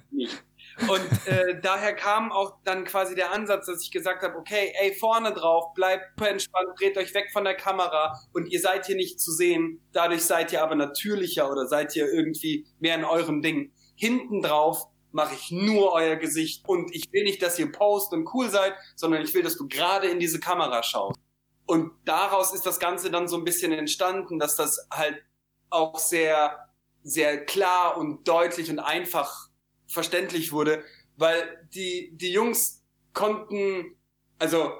[0.88, 4.94] Und äh, daher kam auch dann quasi der Ansatz, dass ich gesagt habe, okay, ey,
[4.94, 9.20] vorne drauf, bleibt entspannt, dreht euch weg von der Kamera und ihr seid hier nicht
[9.20, 9.80] zu sehen.
[9.92, 13.72] Dadurch seid ihr aber natürlicher oder seid ihr irgendwie mehr in eurem Ding.
[13.94, 18.28] Hinten drauf mache ich nur euer Gesicht und ich will nicht, dass ihr post und
[18.34, 21.20] cool seid, sondern ich will, dass du gerade in diese Kamera schaust.
[21.66, 25.22] Und daraus ist das Ganze dann so ein bisschen entstanden, dass das halt
[25.70, 26.68] auch sehr,
[27.02, 29.48] sehr klar und deutlich und einfach
[29.92, 30.82] verständlich wurde,
[31.16, 32.82] weil die, die Jungs
[33.12, 33.96] konnten,
[34.38, 34.72] also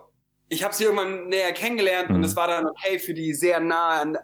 [0.49, 2.17] ich habe sie irgendwann näher kennengelernt mhm.
[2.17, 4.19] und es war dann okay für die sehr nah an,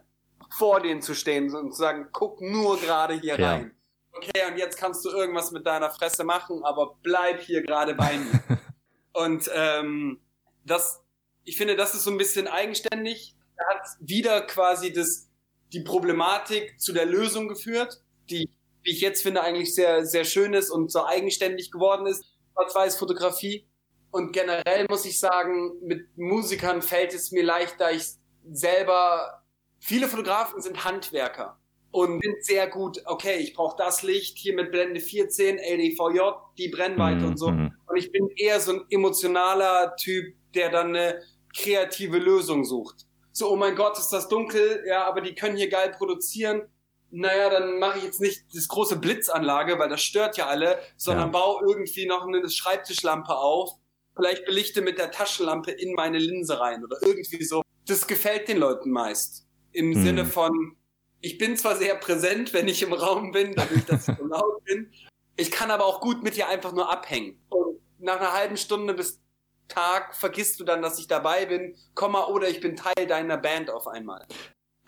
[0.56, 3.52] vor denen zu stehen und zu sagen, guck nur gerade hier ja.
[3.52, 3.78] rein
[4.18, 8.16] okay, und jetzt kannst du irgendwas mit deiner Fresse machen, aber bleib hier gerade bei
[8.18, 8.40] mir.
[9.12, 10.20] und ähm,
[10.64, 11.02] das,
[11.44, 13.36] ich finde, das ist so ein bisschen eigenständig.
[13.56, 15.28] Er hat wieder quasi das,
[15.72, 18.50] die Problematik zu der Lösung geführt, die,
[18.82, 22.24] wie ich jetzt finde, eigentlich sehr, sehr schön ist und so eigenständig geworden ist.
[22.52, 23.66] Schwarz-Weiß Fotografie.
[24.10, 28.04] Und generell muss ich sagen, mit Musikern fällt es mir leicht, da ich
[28.50, 29.42] selber,
[29.78, 31.58] viele Fotografen sind Handwerker
[31.90, 36.20] und sind sehr gut, okay, ich brauche das Licht hier mit Blende 14, LDVJ,
[36.56, 37.26] die Brennweite mhm.
[37.26, 37.50] und so.
[37.50, 37.72] Mhm.
[37.86, 41.22] Und ich bin eher so ein emotionaler Typ, der dann eine
[41.56, 43.06] kreative Lösung sucht.
[43.32, 46.62] So, oh mein Gott, ist das dunkel, ja, aber die können hier geil produzieren.
[47.10, 51.26] Naja, dann mache ich jetzt nicht das große Blitzanlage, weil das stört ja alle, sondern
[51.26, 51.32] ja.
[51.32, 53.70] baue irgendwie noch eine Schreibtischlampe auf.
[54.14, 57.62] Vielleicht belichte mit der Taschenlampe in meine Linse rein oder irgendwie so.
[57.86, 59.46] Das gefällt den Leuten meist.
[59.72, 60.04] Im mhm.
[60.04, 60.76] Sinne von,
[61.20, 64.64] ich bin zwar sehr präsent, wenn ich im Raum bin, dadurch, dass ich so laut
[64.64, 64.92] bin.
[65.36, 67.40] Ich kann aber auch gut mit dir einfach nur abhängen.
[67.48, 69.20] Und nach einer halben Stunde bis
[69.68, 73.70] Tag vergisst du dann, dass ich dabei bin, Komma, oder ich bin Teil deiner Band
[73.70, 74.26] auf einmal.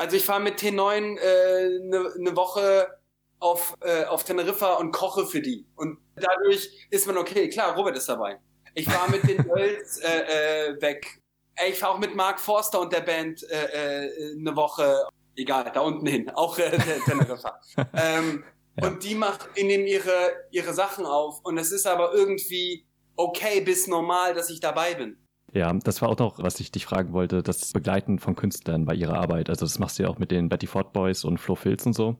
[0.01, 2.89] Also ich fahre mit T9 eine äh, ne, ne Woche
[3.39, 5.67] auf, äh, auf Teneriffa und koche für die.
[5.77, 8.41] Und dadurch ist man okay, klar, Robert ist dabei.
[8.75, 11.21] Ich fahre mit den Girls äh, äh, weg.
[11.69, 15.81] Ich fahre auch mit Mark Forster und der Band äh, äh, eine Woche egal, da
[15.81, 16.71] unten hin, auch äh,
[17.05, 17.61] Teneriffa.
[17.93, 18.43] ähm,
[18.81, 18.89] ja.
[18.89, 22.87] Und die macht, die nehmen ihre, ihre Sachen auf und es ist aber irgendwie
[23.17, 25.19] okay bis normal, dass ich dabei bin.
[25.53, 28.95] Ja, das war auch noch, was ich dich fragen wollte, das Begleiten von Künstlern bei
[28.95, 29.49] ihrer Arbeit.
[29.51, 31.95] Also das machst du ja auch mit den Betty Ford Boys und Flo Filz und
[31.95, 32.17] so.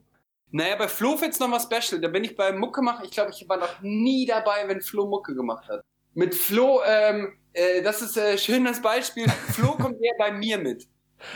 [0.51, 2.01] Naja, bei Flo Filz nochmal special.
[2.01, 3.05] Da bin ich bei Mucke machen.
[3.05, 5.81] Ich glaube, ich war noch nie dabei, wenn Flo Mucke gemacht hat.
[6.13, 9.29] Mit Flo, ähm, äh, das ist ein äh, schönes Beispiel.
[9.29, 10.87] Flo kommt eher bei mir mit.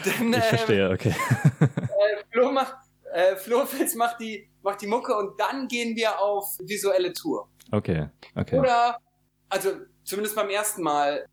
[0.05, 1.15] Denn, ich verstehe, ähm, okay.
[1.61, 2.75] äh, Flo macht,
[3.13, 7.49] äh, Flo Fitz macht die, macht die Mucke und dann gehen wir auf visuelle Tour.
[7.71, 8.59] Okay, okay.
[8.59, 8.99] Oder,
[9.47, 9.69] also
[10.03, 11.25] zumindest beim ersten Mal,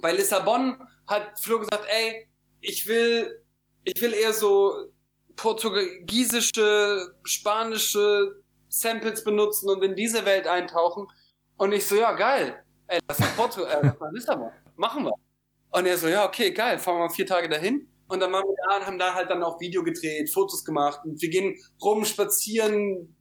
[0.00, 0.76] bei Lissabon
[1.06, 2.28] hat Flo gesagt, ey,
[2.60, 3.44] ich will,
[3.84, 4.92] ich will eher so
[5.36, 11.06] portugiesische, spanische Samples benutzen und in diese Welt eintauchen.
[11.56, 12.62] Und ich so, ja, geil.
[12.86, 14.50] Ey, lass mal Porto, äh, lass mal Lissabon.
[14.76, 15.14] Machen wir.
[15.72, 17.88] Und er so, ja, okay, geil, fahren wir vier Tage dahin.
[18.08, 21.00] Und dann waren wir da und haben da halt dann auch Video gedreht, Fotos gemacht.
[21.04, 23.16] Und wir gehen rum, spazieren,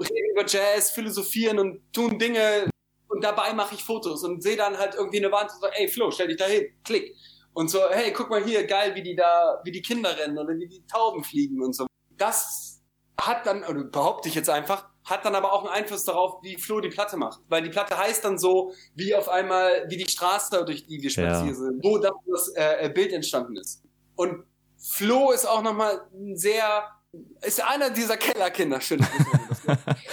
[0.00, 2.70] reden über Jazz, philosophieren und tun Dinge.
[3.10, 5.88] Und dabei mache ich Fotos und sehe dann halt irgendwie eine Wand und so, ey
[5.88, 7.14] Flo, stell dich da hin, klick.
[7.52, 10.56] Und so, hey, guck mal hier, geil, wie die da, wie die Kinder rennen oder
[10.56, 11.86] wie die Tauben fliegen und so.
[12.16, 12.80] Das
[13.20, 16.56] hat dann, oder behaupte ich jetzt einfach, hat dann aber auch einen Einfluss darauf, wie
[16.56, 17.40] Flo die Platte macht.
[17.48, 21.10] Weil die Platte heißt dann so, wie auf einmal, wie die Straße, durch die wir
[21.10, 21.54] spazieren ja.
[21.54, 23.82] sind, wo das, das äh, Bild entstanden ist.
[24.14, 24.44] Und
[24.78, 26.84] Flo ist auch nochmal ein sehr,
[27.42, 29.00] ist einer dieser Kellerkinder, schön.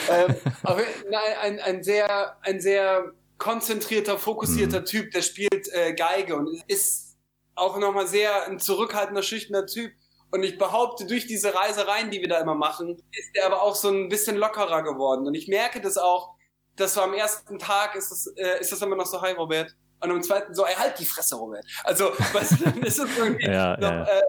[0.10, 4.86] ähm, aber nein, ein, ein sehr, ein sehr konzentrierter, fokussierter mhm.
[4.86, 7.18] Typ, der spielt äh, Geige und ist
[7.56, 9.92] auch nochmal sehr ein zurückhaltender, schüchterner Typ.
[10.30, 13.76] Und ich behaupte, durch diese Reisereien, die wir da immer machen, ist er aber auch
[13.76, 15.26] so ein bisschen lockerer geworden.
[15.26, 16.36] Und ich merke das auch,
[16.76, 19.76] dass so am ersten Tag ist das, äh, ist das immer noch so, hi Robert.
[20.00, 21.66] Und am zweiten so, ey, halt die Fresse, Robert.
[21.84, 24.04] Also, weißt du, ist es irgendwie ja, noch, ja.
[24.04, 24.24] Äh, äh,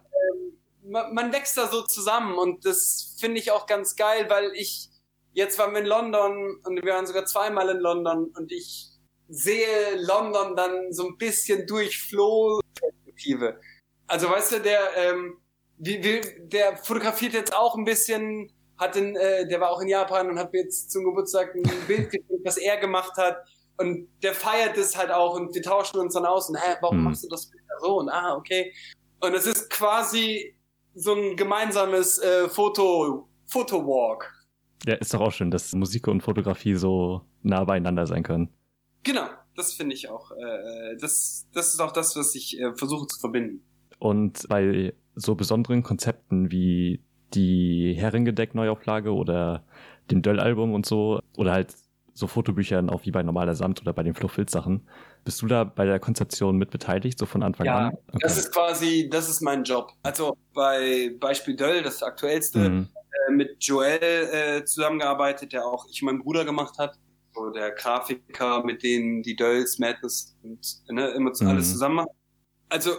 [0.84, 4.88] man, man wächst da so zusammen und das finde ich auch ganz geil, weil ich,
[5.38, 8.88] jetzt waren wir in London und wir waren sogar zweimal in London und ich
[9.28, 13.60] sehe London dann so ein bisschen durch Flo-Perspektive.
[14.08, 15.38] Also weißt du, der, ähm,
[15.76, 19.88] wie, wie, der fotografiert jetzt auch ein bisschen, hat in, äh, der war auch in
[19.88, 23.36] Japan und hat mir jetzt zum Geburtstag ein Bild geschickt, was er gemacht hat.
[23.76, 26.96] Und der feiert das halt auch und wir tauschen uns dann aus und hä, warum
[26.96, 27.04] Hm.
[27.04, 27.98] machst du das Bild so?
[27.98, 28.74] Und ah, okay.
[29.20, 30.56] Und es ist quasi
[30.96, 34.37] so ein gemeinsames äh, Foto, Fotowalk.
[34.86, 38.48] Ja, ist doch auch schön, dass Musik und Fotografie so nah beieinander sein können.
[39.02, 39.26] Genau,
[39.56, 40.30] das finde ich auch.
[40.32, 43.62] Äh, das, das ist auch das, was ich äh, versuche zu verbinden.
[43.98, 47.02] Und bei so besonderen Konzepten wie
[47.34, 49.64] die Herrengedeck-Neuauflage oder
[50.10, 51.74] dem Döll-Album und so, oder halt
[52.14, 54.88] so Fotobüchern auch wie bei normaler Samt oder bei den Fluffilz-Sachen,
[55.24, 57.94] bist du da bei der Konzeption mit beteiligt, so von Anfang Ja, an?
[58.08, 58.18] Okay.
[58.22, 59.92] Das ist quasi, das ist mein Job.
[60.02, 62.88] Also bei Beispiel Döll, das aktuellste, Mhm.
[63.28, 66.98] Äh, mit Joel äh, zusammengearbeitet, der auch ich und mein Bruder gemacht hat.
[67.34, 70.60] So der Grafiker, mit denen die Dölls, Madness und
[70.90, 71.46] ne, immer Mhm.
[71.46, 72.10] alles zusammen machen.
[72.68, 72.92] Also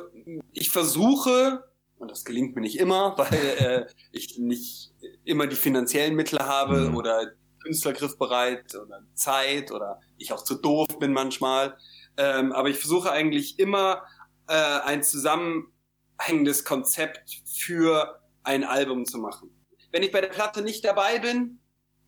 [0.54, 1.64] ich versuche,
[1.98, 4.94] und das gelingt mir nicht immer, weil äh, ich nicht
[5.26, 6.96] immer die finanziellen Mittel habe Mhm.
[6.96, 11.78] oder Künstler griffbereit oder Zeit oder ich auch zu doof bin manchmal.
[12.18, 14.04] Ähm, aber ich versuche eigentlich immer
[14.48, 19.52] äh, ein zusammenhängendes Konzept für ein Album zu machen.
[19.92, 21.60] Wenn ich bei der Platte nicht dabei bin,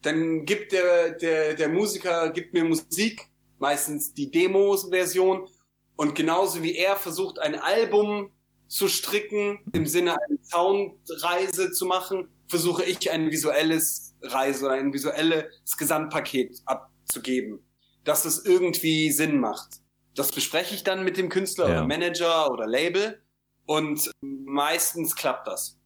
[0.01, 3.27] dann gibt der, der, der Musiker gibt mir Musik,
[3.59, 5.47] meistens die Demos-Version.
[5.95, 8.31] Und genauso wie er versucht, ein Album
[8.67, 14.93] zu stricken, im Sinne einer Soundreise zu machen, versuche ich ein visuelles Reise oder ein
[14.93, 15.45] visuelles
[15.77, 17.59] Gesamtpaket abzugeben,
[18.03, 19.81] dass es irgendwie Sinn macht.
[20.15, 21.71] Das bespreche ich dann mit dem Künstler Ja.
[21.77, 23.21] oder Manager oder Label
[23.65, 25.77] und meistens klappt das.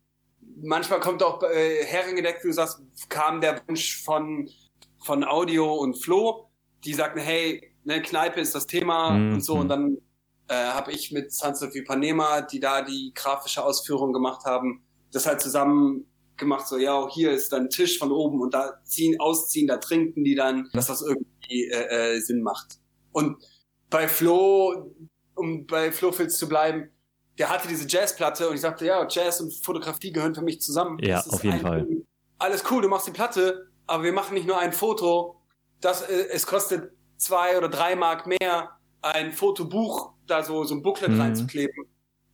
[0.62, 4.50] Manchmal kommt auch äh, Herrengedeck, wie du sagst, kam der Wunsch von,
[5.04, 6.50] von Audio und Flo,
[6.84, 9.34] die sagten, hey, ne, Kneipe ist das Thema Mhm.
[9.34, 9.98] und so und dann
[10.48, 15.26] äh, habe ich mit Sons of Ipanema, die da die grafische Ausführung gemacht haben, das
[15.26, 16.06] halt zusammen
[16.38, 19.78] gemacht, so, ja, hier ist dann ein Tisch von oben und da ziehen, ausziehen, da
[19.78, 22.80] trinken die dann, dass das irgendwie äh, äh, Sinn macht.
[23.12, 23.38] Und
[23.90, 24.94] bei Flo,
[25.36, 26.90] um bei Flo Filz zu bleiben,
[27.38, 30.98] der hatte diese Jazzplatte und ich sagte, ja, Jazz und Fotografie gehören für mich zusammen.
[31.04, 31.88] Ja, auf jeden Fall.
[32.38, 35.42] Alles cool, du machst die Platte, aber wir machen nicht nur ein Foto.
[35.82, 38.72] Das, äh, es kostet zwei oder drei Mark mehr,
[39.02, 41.22] ein Fotobuch, da so, so ein Booklet Mhm.
[41.22, 41.86] reinzukleben.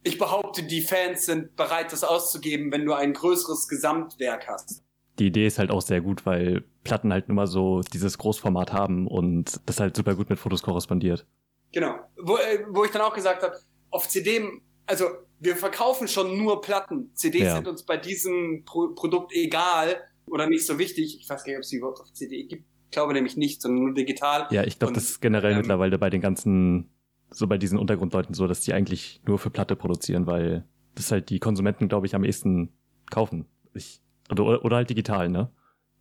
[0.04, 4.84] Ich behaupte, die Fans sind bereit, das auszugeben, wenn du ein größeres Gesamtwerk hast.
[5.20, 8.74] Die Idee ist halt auch sehr gut, weil Platten halt nun mal so dieses Großformat
[8.74, 11.28] haben und das halt super gut mit Fotos korrespondiert.
[11.74, 11.96] Genau.
[12.18, 13.60] Wo, äh, wo ich dann auch gesagt habe,
[13.92, 14.50] auf CD,
[14.92, 15.06] also
[15.40, 17.12] wir verkaufen schon nur Platten.
[17.16, 17.56] CDs Ja.
[17.56, 19.96] sind uns bei diesem Pro Produkt egal
[20.28, 21.18] oder nicht so wichtig.
[21.20, 22.66] Ich weiß gar nicht, ob es die überhaupt auf CD gibt.
[22.86, 24.48] Ich glaube nämlich nicht, sondern nur digital.
[24.52, 26.92] Ja, ich glaube, das ist generell ähm, mittlerweile bei den ganzen,
[27.32, 30.66] so bei diesen Untergrundleuten so, dass die eigentlich nur für Platte produzieren, weil
[30.96, 32.74] das halt die Konsumenten, glaube ich, am ehesten
[33.10, 33.46] kaufen.
[33.74, 35.50] Ich, oder, oder halt digital, ne?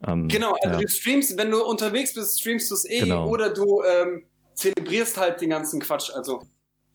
[0.07, 0.81] Ähm, Genau, also ja.
[0.81, 3.29] du streamst, wenn du unterwegs bist, streamst du es eh Genau.
[3.29, 4.25] oder du ähm,
[4.55, 6.11] zelebrierst halt den ganzen Quatsch.
[6.13, 6.43] Also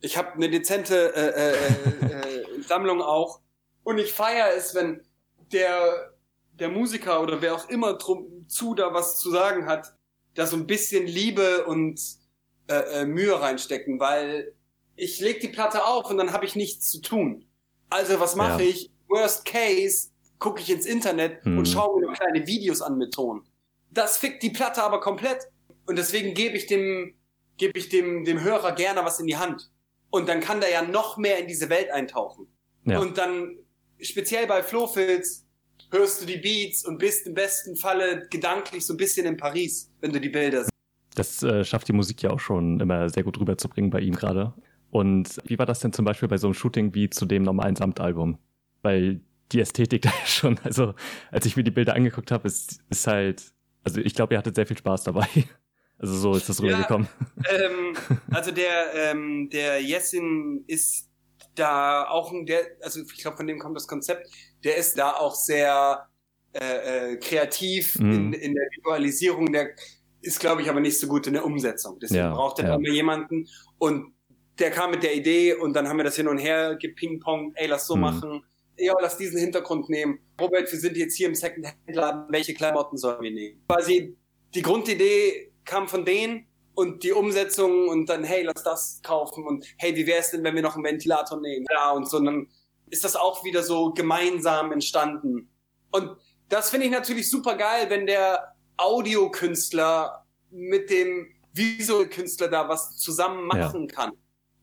[0.06, 3.40] ich habe eine dezente äh, äh, äh, äh, Sammlung auch
[3.82, 5.02] und ich feiere es, wenn
[5.52, 6.12] der
[6.52, 9.94] der Musiker oder wer auch immer drum zu da was zu sagen hat,
[10.34, 12.00] da so ein bisschen Liebe und
[12.68, 14.54] äh, äh, Mühe reinstecken, weil
[14.96, 17.44] ich leg die Platte auf und dann habe ich nichts zu tun.
[17.90, 18.70] Also was mache Ja.
[18.70, 18.90] ich?
[19.08, 21.58] Worst case gucke ich ins Internet Hm.
[21.58, 23.44] und schaue mir kleine Videos an mit Ton.
[23.90, 25.48] Das fickt die Platte aber komplett
[25.86, 27.14] und deswegen gebe ich dem
[27.58, 29.70] gebe ich dem dem Hörer gerne was in die Hand
[30.10, 32.46] und dann kann der ja noch mehr in diese Welt eintauchen.
[32.84, 33.00] Ja.
[33.00, 33.56] Und dann
[34.00, 35.44] speziell bei Flowfilz
[35.90, 39.90] hörst du die Beats und bist im besten Falle gedanklich so ein bisschen in Paris,
[40.00, 40.70] wenn du die Bilder siehst.
[41.14, 44.52] Das äh, schafft die Musik ja auch schon immer sehr gut rüberzubringen bei ihm gerade.
[44.90, 47.76] Und wie war das denn zum Beispiel bei so einem Shooting wie zu dem normalen
[47.76, 48.38] Samtalbum?
[48.82, 49.20] Weil
[49.52, 50.94] die Ästhetik da schon, also
[51.30, 53.52] als ich mir die Bilder angeguckt habe, ist, ist halt,
[53.82, 55.26] also ich glaube, ihr hattet sehr viel Spaß dabei.
[55.98, 56.64] Also so ist das Ja.
[56.66, 57.08] rübergekommen.
[57.50, 57.94] ähm,
[58.30, 61.08] also der, ähm, der Jessin ist
[61.54, 64.26] da auch ein, der, also ich glaube, von dem kommt das Konzept,
[64.64, 66.06] der ist da auch sehr
[66.52, 68.12] äh, äh, kreativ Mhm.
[68.12, 69.70] in, in der Visualisierung, der
[70.22, 71.98] ist, glaube ich, aber nicht so gut in der Umsetzung.
[72.00, 72.74] Deswegen Ja, braucht er ja.
[72.76, 73.46] immer jemanden
[73.78, 74.12] und
[74.58, 77.66] der kam mit der Idee und dann haben wir das hin und her gepingpong, ey,
[77.66, 78.00] lass so Mhm.
[78.02, 78.44] machen.
[78.78, 80.18] ja, lass diesen Hintergrund nehmen.
[80.38, 83.62] Robert, wir sind jetzt hier im Second-Hand-Laden, welche Klamotten sollen wir nehmen?
[83.68, 84.14] Quasi
[84.54, 89.66] die Grundidee kam von denen und die Umsetzung und dann, hey, lass das kaufen und
[89.78, 91.66] hey, wie wäre es denn, wenn wir noch einen Ventilator nehmen?
[91.70, 92.48] Ja, und so, und dann
[92.90, 95.50] ist das auch wieder so gemeinsam entstanden.
[95.90, 96.16] Und
[96.48, 103.46] das finde ich natürlich super geil, wenn der Audiokünstler mit dem Visual-Künstler da was zusammen
[103.46, 103.94] machen ja.
[103.94, 104.12] kann.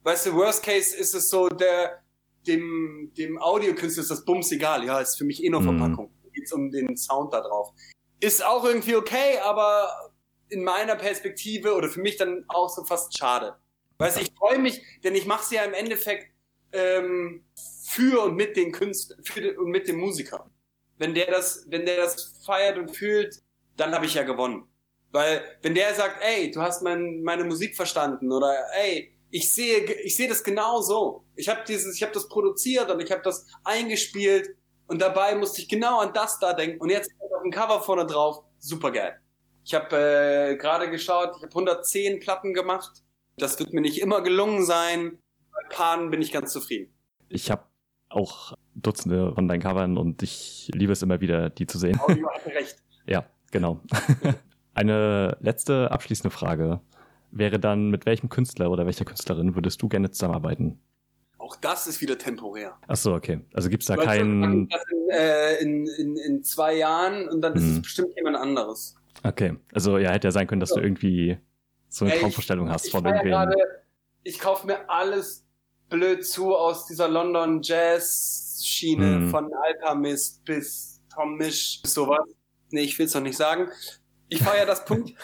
[0.03, 2.03] Weißt du, Worst Case ist es so, der,
[2.45, 4.85] dem, dem Audiokünstler ist das Bums egal.
[4.85, 5.77] Ja, ist für mich eh nur mhm.
[5.77, 6.05] Verpackung.
[6.07, 6.31] Mm.
[6.33, 7.71] Geht's um den Sound da drauf.
[8.19, 10.02] Ist auch irgendwie okay, aber
[10.53, 13.55] in meiner Perspektive oder für mich dann auch so fast schade.
[13.97, 16.27] Weißt du, ich freue mich, denn ich mache es ja im Endeffekt
[16.71, 17.45] ähm,
[17.83, 20.49] für und mit den Künstlern, für und mit dem Musiker.
[20.97, 23.41] Wenn der das, wenn der das feiert und fühlt,
[23.77, 24.67] dann habe ich ja gewonnen.
[25.11, 29.83] Weil wenn der sagt, ey, du hast mein, meine Musik verstanden oder ey, ich sehe,
[30.03, 31.25] ich sehe das genau so.
[31.35, 34.55] Ich habe dieses, ich habe das produziert und ich habe das eingespielt
[34.87, 38.05] und dabei musste ich genau an das da denken und jetzt auf ein Cover vorne
[38.05, 39.19] drauf, super geil.
[39.65, 43.03] Ich habe äh, gerade geschaut, ich habe 110 Platten gemacht.
[43.37, 45.19] Das wird mir nicht immer gelungen sein.
[45.51, 46.93] Bei Paaren bin ich ganz zufrieden.
[47.29, 47.63] Ich habe
[48.09, 51.99] auch Dutzende von deinen Covern und ich liebe es immer wieder, die zu sehen.
[51.99, 52.77] Audio hat recht.
[53.05, 53.79] ja, genau.
[54.73, 56.81] Eine letzte abschließende Frage
[57.31, 60.79] wäre dann, mit welchem Künstler oder welcher Künstlerin würdest du gerne zusammenarbeiten?
[61.37, 62.77] Auch das ist wieder temporär.
[62.87, 63.41] Ach so, okay.
[63.53, 64.43] Also gibt's da keinen...
[64.43, 64.69] In,
[65.09, 67.61] äh, in, in, in, zwei Jahren und dann hm.
[67.61, 67.81] ist es mhm.
[67.81, 68.95] bestimmt jemand anderes.
[69.23, 71.37] Okay, also ja, hätte ja sein können, dass du irgendwie
[71.87, 73.31] so eine Ey, Traumvorstellung hast ich, von irgendwem.
[73.31, 73.49] Ja
[74.23, 75.45] ich kaufe mir alles
[75.89, 79.29] blöd zu aus dieser London Jazz Schiene hm.
[79.29, 82.25] von Alpamist bis Tom Misch, sowas.
[82.71, 83.69] Nee, ich will's noch nicht sagen.
[84.29, 85.13] Ich feiere das Punkt.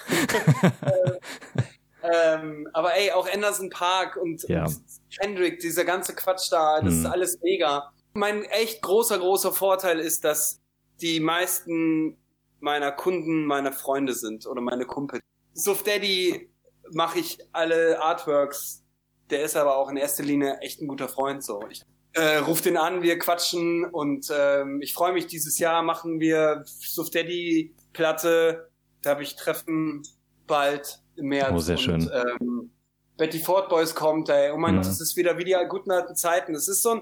[2.04, 4.66] ähm, aber ey, auch Anderson Park und, ja.
[4.66, 4.78] und
[5.18, 7.00] Kendrick, dieser ganze Quatsch da, das hm.
[7.00, 7.92] ist alles mega.
[8.14, 10.62] Mein echt großer, großer Vorteil ist, dass
[11.02, 12.18] die meisten
[12.62, 15.22] meiner Kunden meine Freunde sind oder meine Kumpel.
[15.54, 16.50] Suf Daddy
[16.92, 18.84] mache ich alle Artworks.
[19.30, 21.44] Der ist aber auch in erster Linie echt ein guter Freund.
[21.44, 21.84] So, ich
[22.14, 25.28] äh, ruf den an, wir quatschen und ähm, ich freue mich.
[25.28, 28.70] Dieses Jahr machen wir Suf Daddy Platte.
[29.02, 30.04] Da habe ich Treffen
[30.48, 31.52] bald im März.
[31.54, 32.12] Oh, sehr und, schön.
[32.14, 32.72] Ähm,
[33.18, 34.52] Betty Ford Boys kommt, ey.
[34.52, 34.90] Oh mein Gott, mhm.
[34.90, 36.56] das ist wieder wie die guten alten Zeiten.
[36.56, 37.02] Es ist so ein,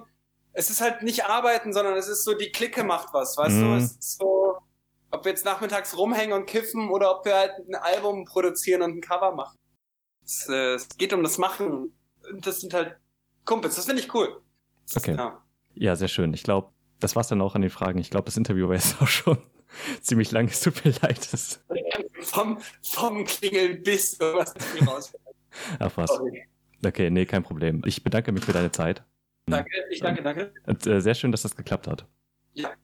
[0.51, 3.61] es ist halt nicht arbeiten, sondern es ist so, die Clique macht was, weißt mhm.
[3.61, 3.75] du?
[3.75, 4.57] Es ist so,
[5.11, 8.97] ob wir jetzt nachmittags rumhängen und kiffen oder ob wir halt ein Album produzieren und
[8.97, 9.57] ein Cover machen.
[10.23, 11.93] Es, äh, es geht um das Machen.
[12.29, 12.97] Und das sind halt
[13.45, 13.75] Kumpels.
[13.75, 14.41] Das finde ich cool.
[14.95, 15.15] Okay.
[15.15, 15.41] Ja.
[15.75, 16.33] ja, sehr schön.
[16.33, 17.99] Ich glaube, das war's dann auch an den Fragen.
[17.99, 19.37] Ich glaube, das Interview war jetzt auch schon
[20.01, 20.47] ziemlich lang.
[20.47, 21.31] Es tut mir leid.
[21.31, 21.61] Das
[22.21, 24.53] vom, vom Klingeln bis was
[24.85, 25.13] raus.
[25.79, 26.09] Ach was.
[26.09, 26.45] Sorry.
[26.85, 27.81] Okay, nee, kein Problem.
[27.85, 29.03] Ich bedanke mich für deine Zeit.
[29.47, 30.53] Danke, ich danke, danke.
[30.65, 32.05] Und, äh, sehr schön, dass das geklappt hat.
[32.53, 32.75] Ja,